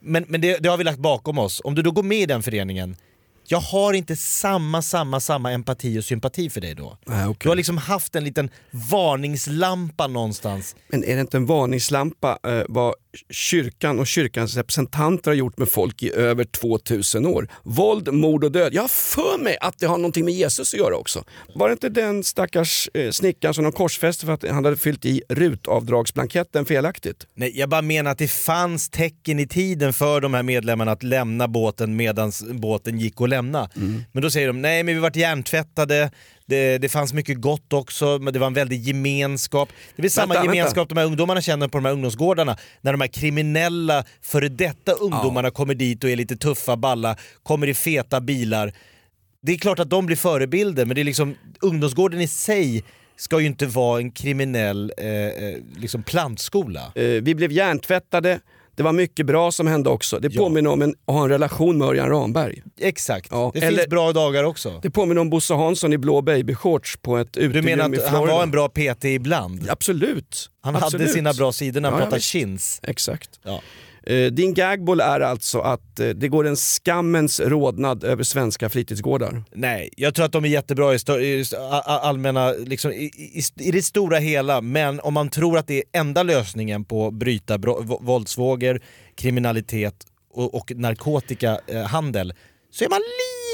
Men, 0.00 0.24
men 0.28 0.40
det, 0.40 0.56
det 0.56 0.68
har 0.68 0.76
vi 0.76 0.84
lagt 0.84 0.98
bakom 0.98 1.38
oss. 1.38 1.60
Om 1.64 1.74
du 1.74 1.82
då 1.82 1.90
går 1.90 2.02
med 2.02 2.18
i 2.18 2.26
den 2.26 2.42
föreningen, 2.42 2.96
jag 3.46 3.60
har 3.60 3.92
inte 3.92 4.16
samma, 4.16 4.82
samma, 4.82 5.20
samma 5.20 5.52
empati 5.52 5.98
och 5.98 6.04
sympati 6.04 6.50
för 6.50 6.60
dig 6.60 6.74
då. 6.74 6.98
Nej, 7.06 7.26
okej. 7.26 7.36
Du 7.38 7.48
har 7.48 7.56
liksom 7.56 7.78
haft 7.78 8.16
en 8.16 8.24
liten 8.24 8.50
varningslampa 8.70 10.06
någonstans. 10.06 10.76
Men 10.88 11.04
är 11.04 11.14
det 11.14 11.20
inte 11.20 11.36
en 11.36 11.46
varningslampa 11.46 12.38
eh, 12.42 12.62
vad 12.68 12.94
kyrkan 13.30 13.98
och 13.98 14.06
kyrkans 14.06 14.56
representanter 14.56 15.30
har 15.30 15.36
gjort 15.36 15.58
med 15.58 15.68
folk 15.68 16.02
i 16.02 16.12
över 16.14 16.44
2000 16.44 17.26
år? 17.26 17.48
Våld, 17.62 18.12
mord 18.12 18.44
och 18.44 18.52
död. 18.52 18.74
Jag 18.74 18.82
har 18.82 18.88
för 18.88 19.42
mig 19.42 19.56
att 19.60 19.78
det 19.78 19.86
har 19.86 19.96
någonting 19.96 20.24
med 20.24 20.34
Jesus 20.34 20.74
att 20.74 20.80
göra 20.80 20.96
också. 20.96 21.24
Var 21.54 21.68
det 21.68 21.72
inte 21.72 21.88
den 21.88 22.24
stackars 22.24 22.88
eh, 22.94 23.10
snickaren 23.10 23.54
som 23.54 23.64
de 23.64 23.72
korsfäste 23.72 24.26
för 24.26 24.32
att 24.32 24.48
han 24.48 24.64
hade 24.64 24.76
fyllt 24.76 25.04
i 25.04 25.22
rutavdragsblanketten 25.28 26.64
felaktigt? 26.64 27.26
Nej, 27.34 27.58
jag 27.58 27.68
bara 27.68 27.82
menar 27.82 28.10
att 28.10 28.18
det 28.18 28.30
fanns 28.30 28.88
tecken 28.90 29.38
i 29.38 29.46
tiden 29.46 29.92
för 29.92 30.20
de 30.20 30.34
här 30.34 30.42
medlemmarna 30.42 30.92
att 30.92 31.02
lämna 31.02 31.48
båten 31.48 31.96
medan 31.96 32.32
båten 32.50 32.98
gick 32.98 33.20
att 33.20 33.28
lämna. 33.28 33.70
Men 34.12 34.22
då 34.22 34.30
säger 34.30 34.46
de, 34.46 34.62
nej 34.62 34.82
men 34.82 34.94
vi 34.94 35.00
vart 35.00 35.16
hjärntvättade, 35.16 36.10
det, 36.52 36.78
det 36.78 36.88
fanns 36.88 37.12
mycket 37.12 37.40
gott 37.40 37.72
också, 37.72 38.18
men 38.20 38.32
det 38.32 38.38
var 38.38 38.46
en 38.46 38.54
väldig 38.54 38.80
gemenskap. 38.80 39.68
Det 39.96 40.00
är 40.00 40.02
väl 40.02 40.10
samma 40.10 40.26
Vänta, 40.26 40.40
vänta. 40.42 40.56
gemenskap 40.56 40.88
de 40.88 40.98
här 40.98 41.04
ungdomarna 41.06 41.40
känner 41.40 41.68
på 41.68 41.78
de 41.78 41.84
här 41.84 41.92
ungdomsgårdarna, 41.92 42.56
när 42.80 42.92
de 42.92 43.00
här 43.00 43.08
kriminella 43.08 44.04
före 44.22 44.48
detta 44.48 44.92
ungdomarna 44.92 45.50
kommer 45.50 45.74
dit 45.74 46.04
och 46.04 46.10
är 46.10 46.16
lite 46.16 46.36
tuffa, 46.36 46.76
balla, 46.76 47.16
kommer 47.42 47.66
i 47.66 47.74
feta 47.74 48.20
bilar. 48.20 48.72
Det 49.42 49.52
är 49.52 49.58
klart 49.58 49.78
att 49.78 49.90
de 49.90 50.06
blir 50.06 50.16
förebilder, 50.16 50.84
men 50.84 50.94
det 50.94 51.02
är 51.02 51.04
liksom, 51.04 51.34
ungdomsgården 51.60 52.20
i 52.20 52.28
sig 52.28 52.84
ska 53.16 53.40
ju 53.40 53.46
inte 53.46 53.66
vara 53.66 54.00
en 54.00 54.10
kriminell 54.10 54.92
eh, 54.98 55.06
eh, 55.08 55.56
liksom 55.76 56.02
plantskola. 56.02 56.92
Eh, 56.94 57.04
vi 57.04 57.34
blev 57.34 57.52
hjärntvättade. 57.52 58.40
Det 58.82 58.84
var 58.84 58.92
mycket 58.92 59.26
bra 59.26 59.52
som 59.52 59.66
hände 59.66 59.90
också. 59.90 60.18
Det 60.18 60.30
påminner 60.30 60.70
om 60.70 60.82
en, 60.82 60.94
att 61.06 61.14
ha 61.14 61.22
en 61.22 61.28
relation 61.28 61.78
med 61.78 61.88
Örjan 61.88 62.08
Ramberg. 62.08 62.62
Exakt, 62.80 63.28
Ja, 63.30 63.50
det 63.54 63.60
eller- 63.62 63.78
finns 63.78 63.88
bra 63.90 64.12
dagar 64.12 64.44
också. 64.44 64.80
Det 64.82 64.90
påminner 64.90 65.20
om 65.20 65.30
Bosse 65.30 65.54
Hansson 65.54 65.92
i 65.92 65.98
blå 65.98 66.22
babyshorts 66.22 66.96
på 66.96 67.16
ett 67.18 67.32
Du 67.32 67.40
uterum 67.40 67.64
menar 67.64 67.84
att 67.84 68.06
han 68.06 68.26
var 68.28 68.42
en 68.42 68.50
bra 68.50 68.68
PT 68.68 69.04
ibland? 69.04 69.70
Absolut. 69.70 70.50
Han 70.62 70.76
Absolut. 70.76 71.00
hade 71.06 71.12
sina 71.14 71.32
bra 71.32 71.52
sidor 71.52 71.80
när 71.80 71.90
han 71.90 71.98
Ja, 71.98 72.00
ja, 72.02 72.06
pratade 72.06 72.22
chins. 72.22 72.80
Exakt. 72.82 73.30
Ja. 73.44 73.60
Eh, 74.06 74.26
Din 74.26 74.54
gagboll 74.54 75.00
är 75.00 75.20
alltså 75.20 75.58
att 75.58 76.00
eh, 76.00 76.08
det 76.08 76.28
går 76.28 76.46
en 76.46 76.56
skammens 76.56 77.40
rodnad 77.40 78.04
över 78.04 78.24
svenska 78.24 78.68
fritidsgårdar. 78.68 79.44
Nej, 79.54 79.90
jag 79.96 80.14
tror 80.14 80.26
att 80.26 80.32
de 80.32 80.44
är 80.44 80.48
jättebra 80.48 80.94
i, 80.94 81.44
allmänna, 81.84 82.52
liksom, 82.52 82.92
i, 82.92 83.04
i, 83.16 83.42
i 83.68 83.70
det 83.70 83.82
stora 83.82 84.18
hela, 84.18 84.60
men 84.60 85.00
om 85.00 85.14
man 85.14 85.28
tror 85.28 85.58
att 85.58 85.66
det 85.66 85.76
är 85.78 86.00
enda 86.00 86.22
lösningen 86.22 86.84
på 86.84 87.06
att 87.06 87.14
bryta 87.14 87.58
våldsvågor, 88.00 88.80
kriminalitet 89.14 89.94
och, 90.34 90.54
och 90.54 90.72
narkotikahandel, 90.76 92.34
så 92.70 92.84
är 92.84 92.88
man 92.88 93.00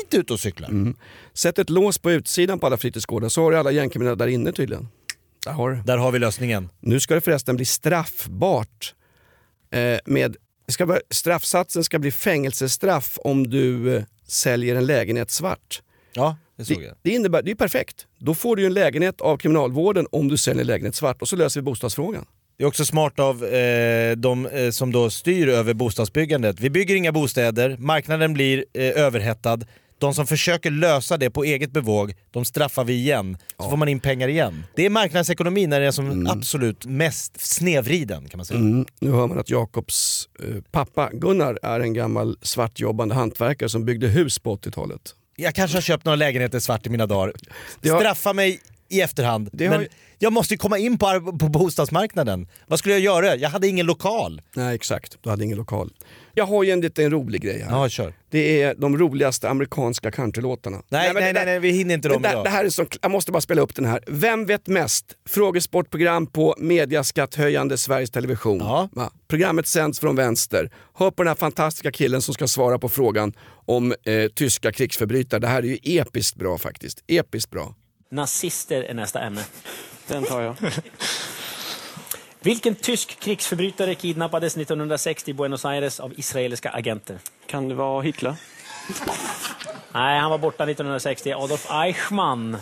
lite 0.05 0.17
ute 0.17 0.33
och 0.33 0.41
cyklar. 0.41 0.69
Mm. 0.69 0.97
Sätt 1.35 1.59
ett 1.59 1.71
lås 1.71 1.99
på 1.99 2.11
utsidan 2.11 2.59
på 2.59 2.67
alla 2.67 2.77
fritidsgårdar 2.77 3.29
så 3.29 3.43
har 3.43 3.51
du 3.51 3.59
alla 3.59 3.71
gängkriminella 3.71 4.17
där 4.17 4.27
inne 4.27 4.53
tydligen. 4.53 4.89
Där 5.45 5.53
har. 5.53 5.83
Där 5.87 5.97
har 5.97 6.13
vi 6.13 6.19
lösningen. 6.19 6.69
Nu 6.81 7.01
ska 7.01 7.15
det 7.15 7.21
förresten 7.21 7.57
bli 7.57 7.65
straffbart. 7.65 8.95
Eh, 9.71 9.99
med, 10.05 10.37
det 10.67 10.73
ska 10.73 10.87
vara, 10.87 11.01
straffsatsen 11.11 11.85
ska 11.85 11.99
bli 11.99 12.11
fängelsestraff 12.13 13.19
om 13.25 13.51
du 13.51 13.97
eh, 13.97 14.03
säljer 14.27 14.77
en 14.77 14.87
lägenhet 14.87 15.31
svart. 15.31 15.83
Ja, 16.13 16.37
det 16.57 16.65
såg 16.65 16.79
Det, 16.79 16.85
jag. 16.85 16.95
det, 17.03 17.11
innebär, 17.11 17.43
det 17.43 17.51
är 17.51 17.55
perfekt. 17.55 18.07
Då 18.19 18.35
får 18.35 18.57
du 18.57 18.67
en 18.67 18.75
lägenhet 18.75 19.21
av 19.21 19.37
kriminalvården 19.37 20.07
om 20.13 20.29
du 20.29 20.37
säljer 20.37 20.61
en 20.61 20.67
lägenhet 20.67 20.95
svart 20.95 21.23
och 21.23 21.29
så 21.29 21.37
löser 21.37 21.61
vi 21.61 21.65
bostadsfrågan. 21.65 22.27
Det 22.57 22.65
är 22.65 22.69
också 22.69 22.85
smart 22.85 23.19
av 23.19 23.45
eh, 23.45 24.17
de 24.17 24.47
eh, 24.47 24.71
som 24.71 24.93
då 24.93 25.11
styr 25.11 25.49
över 25.49 25.75
bostadsbyggandet. 25.75 26.61
Vi 26.61 26.71
bygger 26.71 26.95
inga 26.95 27.13
bostäder, 27.13 27.77
marknaden 27.79 28.35
blir 28.35 28.65
eh, 28.75 28.83
överhettad. 29.05 29.59
De 29.99 30.15
som 30.15 30.27
försöker 30.27 30.71
lösa 30.71 31.17
det 31.17 31.31
på 31.31 31.45
eget 31.45 31.71
bevåg, 31.73 32.15
de 32.31 32.45
straffar 32.45 32.85
vi 32.85 32.93
igen. 32.95 33.37
Så 33.57 33.71
får 33.71 33.77
man 33.77 33.89
in 33.89 34.01
pengar 34.01 34.29
igen. 34.29 34.65
Det 34.75 34.87
är 34.87 34.91
marknadsekonomi 34.91 35.67
när 35.67 35.81
det 35.81 35.87
är 35.87 35.91
som 35.91 36.27
absolut 36.27 36.87
mest 36.87 37.41
snedvriden 37.41 38.29
kan 38.29 38.39
man 38.39 38.45
säga. 38.47 38.61
Mm. 38.61 38.87
Nu 39.01 39.11
hör 39.11 39.27
man 39.27 39.39
att 39.39 39.51
Jakobs 39.51 40.29
eh, 40.43 40.63
pappa 40.71 41.11
Gunnar 41.13 41.59
är 41.63 41.81
en 41.81 41.93
gammal 41.95 42.39
svartjobbande 42.43 43.15
hantverkare 43.15 43.69
som 43.69 43.85
byggde 43.85 44.09
hus 44.09 44.39
på 44.39 44.57
80-talet. 44.57 45.15
Jag 45.37 45.55
kanske 45.55 45.77
har 45.77 45.83
köpt 45.83 46.05
några 46.05 46.17
lägenheter 46.17 46.59
svart 46.61 46.87
i 46.87 46.91
mina 46.91 47.07
dagar. 47.07 47.33
Har- 47.91 47.99
Straffa 48.01 48.33
mig 48.33 48.61
i 48.89 49.01
efterhand. 49.01 49.51
Har 49.61 49.69
Men 49.69 49.87
jag 50.19 50.33
måste 50.33 50.55
ju 50.55 50.59
komma 50.59 50.79
in 50.79 50.99
på, 50.99 51.07
på 51.41 51.49
bostadsmarknaden. 51.49 52.49
Vad 52.67 52.79
skulle 52.79 52.95
jag 52.95 53.01
göra? 53.03 53.37
Jag 53.37 53.51
hade 53.51 53.69
ingen 53.69 53.87
lokal. 53.87 54.43
Nej 54.55 54.75
exakt, 54.75 55.17
du 55.23 55.31
hade 55.31 55.45
ingen 55.45 55.59
lokal. 55.59 55.91
Jag 56.38 56.46
har 56.46 56.62
ju 56.64 56.70
en 56.70 56.81
liten 56.81 57.11
rolig 57.11 57.40
grej 57.42 57.62
här. 57.62 57.70
Ja, 57.70 57.88
kör. 57.88 58.12
Det 58.31 58.62
är 58.62 58.74
de 58.74 58.98
roligaste 58.98 59.48
amerikanska 59.48 60.11
countrylåtarna. 60.11 60.77
Nej, 60.77 60.85
nej, 60.88 61.14
det 61.14 61.20
nej, 61.20 61.33
där- 61.33 61.44
nej, 61.46 61.59
vi 61.61 61.70
hinner 61.70 61.94
inte 61.94 62.09
det 62.09 62.14
dem 62.14 62.22
där, 62.22 62.31
idag. 62.31 62.44
det 62.44 62.51
här 62.51 62.64
är 62.64 62.68
så, 62.70 62.87
jag 63.03 63.11
måste 63.11 63.33
bara 63.33 63.40
spela 63.40 63.62
upp 63.62 63.74
den 63.74 63.85
här. 63.85 64.01
Vem 64.07 64.46
vet 64.46 64.66
mest? 64.66 65.05
Frågesportprogram 65.29 66.27
på 66.27 66.55
mediaskatthöjande 66.59 67.79
Sveriges 67.79 68.11
Television. 68.11 68.59
Ja. 68.59 68.88
Va? 68.92 69.11
Programmet 69.29 69.66
sänds 69.66 70.01
från 70.01 70.16
vänster. 70.16 70.70
Hör 70.94 71.11
på 71.11 71.22
den 71.22 71.29
här 71.29 71.35
fantastiska 71.35 71.92
killen 71.92 72.22
som 72.22 72.35
ska 72.35 72.46
svara 72.48 72.79
på 72.79 72.88
frågan 72.88 73.33
om 73.66 73.92
eh, 74.05 74.29
tyska 74.35 74.72
krigsförbrytare. 74.72 75.40
Det 75.40 75.46
här 75.46 75.62
är 75.62 75.66
ju 75.66 75.79
episkt 76.01 76.37
bra 76.37 76.59
faktiskt. 76.59 77.05
Episkt 77.07 77.51
bra. 77.51 77.74
Nazister 78.11 78.83
är 78.83 78.94
nästa 78.94 79.20
ämne. 79.20 79.44
Den 80.09 80.24
tar 80.24 80.42
jag. 80.42 80.57
Vilken 82.40 82.74
tysk 82.74 83.20
krigsförbrytare 83.20 83.94
kidnappades 83.94 84.57
1960 84.57 85.31
i 85.31 85.35
Buenos 85.35 85.64
Aires 85.64 86.01
av 86.01 86.12
israeliska 86.16 86.70
agenter? 86.70 87.18
Kan 87.46 87.68
det 87.68 87.74
vara 87.74 88.03
Hitler? 88.03 88.35
Nej, 89.94 90.20
han 90.20 90.31
var 90.31 90.38
borta 90.38 90.64
1960. 90.64 91.33
Adolf 91.33 91.66
Eichmann 91.70 92.57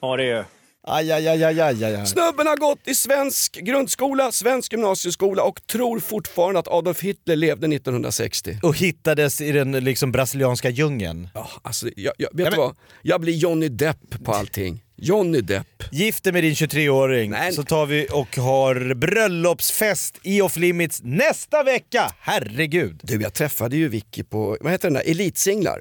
var 0.00 0.18
det 0.18 0.24
ju. 0.24 0.44
Aj, 0.82 1.12
aj, 1.12 1.28
aj, 1.28 1.44
aj, 1.44 1.60
aj, 1.60 1.84
aj. 1.84 2.06
Snubben 2.06 2.46
har 2.46 2.56
gått 2.56 2.88
i 2.88 2.94
svensk 2.94 3.56
grundskola, 3.60 4.32
svensk 4.32 4.72
gymnasieskola 4.72 5.42
och 5.42 5.66
tror 5.66 6.00
fortfarande 6.00 6.58
att 6.60 6.68
Adolf 6.68 7.00
Hitler 7.00 7.36
levde 7.36 7.66
1960. 7.66 8.58
Och 8.62 8.76
hittades 8.76 9.40
i 9.40 9.52
den 9.52 9.72
liksom 9.72 10.12
brasilianska 10.12 10.70
djungeln. 10.70 11.28
Ja, 11.34 11.48
alltså, 11.62 11.88
jag, 11.96 12.14
jag, 12.18 12.28
vet 12.32 12.44
Ja, 12.44 12.50
du 12.50 12.56
men- 12.56 12.58
vad? 12.66 12.76
Jag 13.02 13.20
blir 13.20 13.32
Johnny 13.34 13.68
Depp 13.68 14.24
på 14.24 14.32
allting. 14.32 14.82
Johnny 15.02 15.40
Depp. 15.40 15.66
Gift 15.92 16.24
dig 16.24 16.32
med 16.32 16.44
din 16.44 16.54
23-åring 16.54 17.30
Nej. 17.30 17.52
så 17.52 17.62
tar 17.62 17.86
vi 17.86 18.06
och 18.12 18.36
har 18.36 18.94
bröllopsfest 18.94 20.18
i 20.22 20.40
Off 20.40 20.56
Limits 20.56 21.00
nästa 21.02 21.62
vecka! 21.62 22.12
Herregud! 22.20 23.00
Du, 23.02 23.22
jag 23.22 23.34
träffade 23.34 23.76
ju 23.76 23.88
Vicky 23.88 24.22
på, 24.22 24.56
vad 24.60 24.72
heter 24.72 24.88
den 24.88 24.94
där, 24.94 25.10
Elitsinglar. 25.10 25.80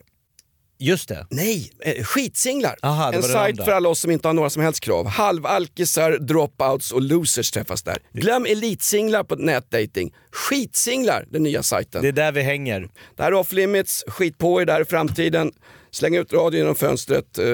Just 0.82 1.10
det. 1.10 1.28
Nej, 1.30 1.72
eh, 1.80 2.04
skitsinglar. 2.04 2.76
Aha, 2.82 3.14
en 3.14 3.24
sajt 3.24 3.64
för 3.64 3.72
alla 3.72 3.90
oss 3.90 4.00
som 4.00 4.12
inte 4.12 4.28
har 4.28 4.34
några 4.34 4.50
som 4.50 4.64
helst 4.64 4.80
krav. 4.80 5.08
Halvalkisar, 5.08 6.12
dropouts 6.12 6.92
och 6.92 7.02
losers 7.02 7.52
träffas 7.52 7.84
där. 7.84 7.98
Glöm 8.14 8.46
elitsinglar 8.46 9.24
på 9.24 9.36
nätdating. 9.36 10.14
Skitsinglar, 10.32 11.26
den 11.30 11.44
nya 11.44 11.64
sajten. 11.64 12.02
Det 12.02 12.08
är 12.08 12.12
där 12.12 12.32
vi 12.32 12.42
hänger. 12.42 12.90
Det 13.16 13.24
här 13.24 13.32
är 13.32 13.36
off 13.36 13.52
limits, 13.52 14.04
skit 14.08 14.38
på 14.38 14.62
er 14.62 14.66
där 14.66 14.82
i 14.82 14.86
framtiden. 14.86 15.52
Släng 15.92 16.16
ut 16.16 16.34
radion 16.34 16.60
genom 16.60 16.76
fönstret, 16.76 17.38
eh, 17.38 17.46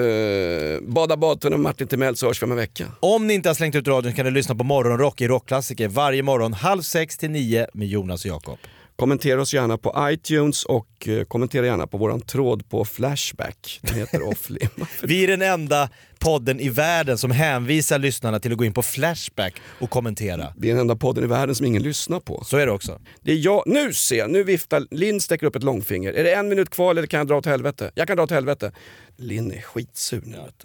bada 0.88 1.16
badtunnan 1.16 1.60
med 1.60 1.70
Martin 1.70 1.88
Timell 1.88 2.16
så 2.16 2.26
hörs 2.26 2.42
vi 2.42 2.44
om 2.44 2.50
en 2.50 2.56
vecka. 2.56 2.84
Om 3.00 3.26
ni 3.26 3.34
inte 3.34 3.48
har 3.48 3.54
slängt 3.54 3.74
ut 3.74 3.88
radion 3.88 4.12
kan 4.12 4.26
ni 4.26 4.30
lyssna 4.30 4.54
på 4.54 4.64
Morgonrock 4.64 5.20
i 5.20 5.28
Rockklassiker 5.28 5.88
varje 5.88 6.22
morgon 6.22 6.52
halv 6.52 6.82
sex 6.82 7.18
till 7.18 7.30
nio 7.30 7.66
med 7.72 7.88
Jonas 7.88 8.24
och 8.24 8.30
Jakob. 8.30 8.58
Kommentera 8.96 9.40
oss 9.40 9.54
gärna 9.54 9.78
på 9.78 9.94
iTunes 10.10 10.64
och 10.64 11.08
eh, 11.08 11.24
kommentera 11.24 11.66
gärna 11.66 11.86
på 11.86 11.98
våran 11.98 12.20
tråd 12.20 12.68
på 12.68 12.84
Flashback. 12.84 13.80
Den 13.82 13.94
heter 13.94 14.22
off 14.28 14.50
limits. 14.50 15.02
Vi 15.02 15.24
är 15.24 15.28
den 15.28 15.42
enda 15.42 15.90
podden 16.18 16.60
i 16.60 16.68
världen 16.68 17.18
som 17.18 17.30
hänvisar 17.30 17.98
lyssnarna 17.98 18.40
till 18.40 18.52
att 18.52 18.58
gå 18.58 18.64
in 18.64 18.72
på 18.72 18.82
Flashback 18.82 19.54
och 19.80 19.90
kommentera. 19.90 20.52
Det 20.56 20.68
är 20.68 20.72
den 20.72 20.80
enda 20.80 20.96
podden 20.96 21.24
i 21.24 21.26
världen 21.26 21.54
som 21.54 21.66
ingen 21.66 21.82
lyssnar 21.82 22.20
på. 22.20 22.44
Så 22.44 22.56
är 22.56 22.66
det 22.66 22.72
också. 22.72 23.00
Det 23.22 23.32
är 23.32 23.36
jag, 23.36 23.62
nu 23.66 23.92
ser 23.92 24.28
nu 24.28 24.44
viftar 24.44 24.86
Linn 24.90 25.20
sträcker 25.20 25.46
upp 25.46 25.56
ett 25.56 25.62
långfinger. 25.62 26.12
Är 26.12 26.24
det 26.24 26.34
en 26.34 26.48
minut 26.48 26.70
kvar 26.70 26.90
eller 26.90 27.06
kan 27.06 27.18
jag 27.18 27.26
dra 27.26 27.36
åt 27.36 27.46
helvete? 27.46 27.90
Jag 27.94 28.08
kan 28.08 28.16
dra 28.16 28.24
åt 28.24 28.30
helvete. 28.30 28.72
Linn 29.16 29.52
är 29.52 29.60
skitsur 29.60 30.22
nu. 30.24 30.36
vet 30.36 30.64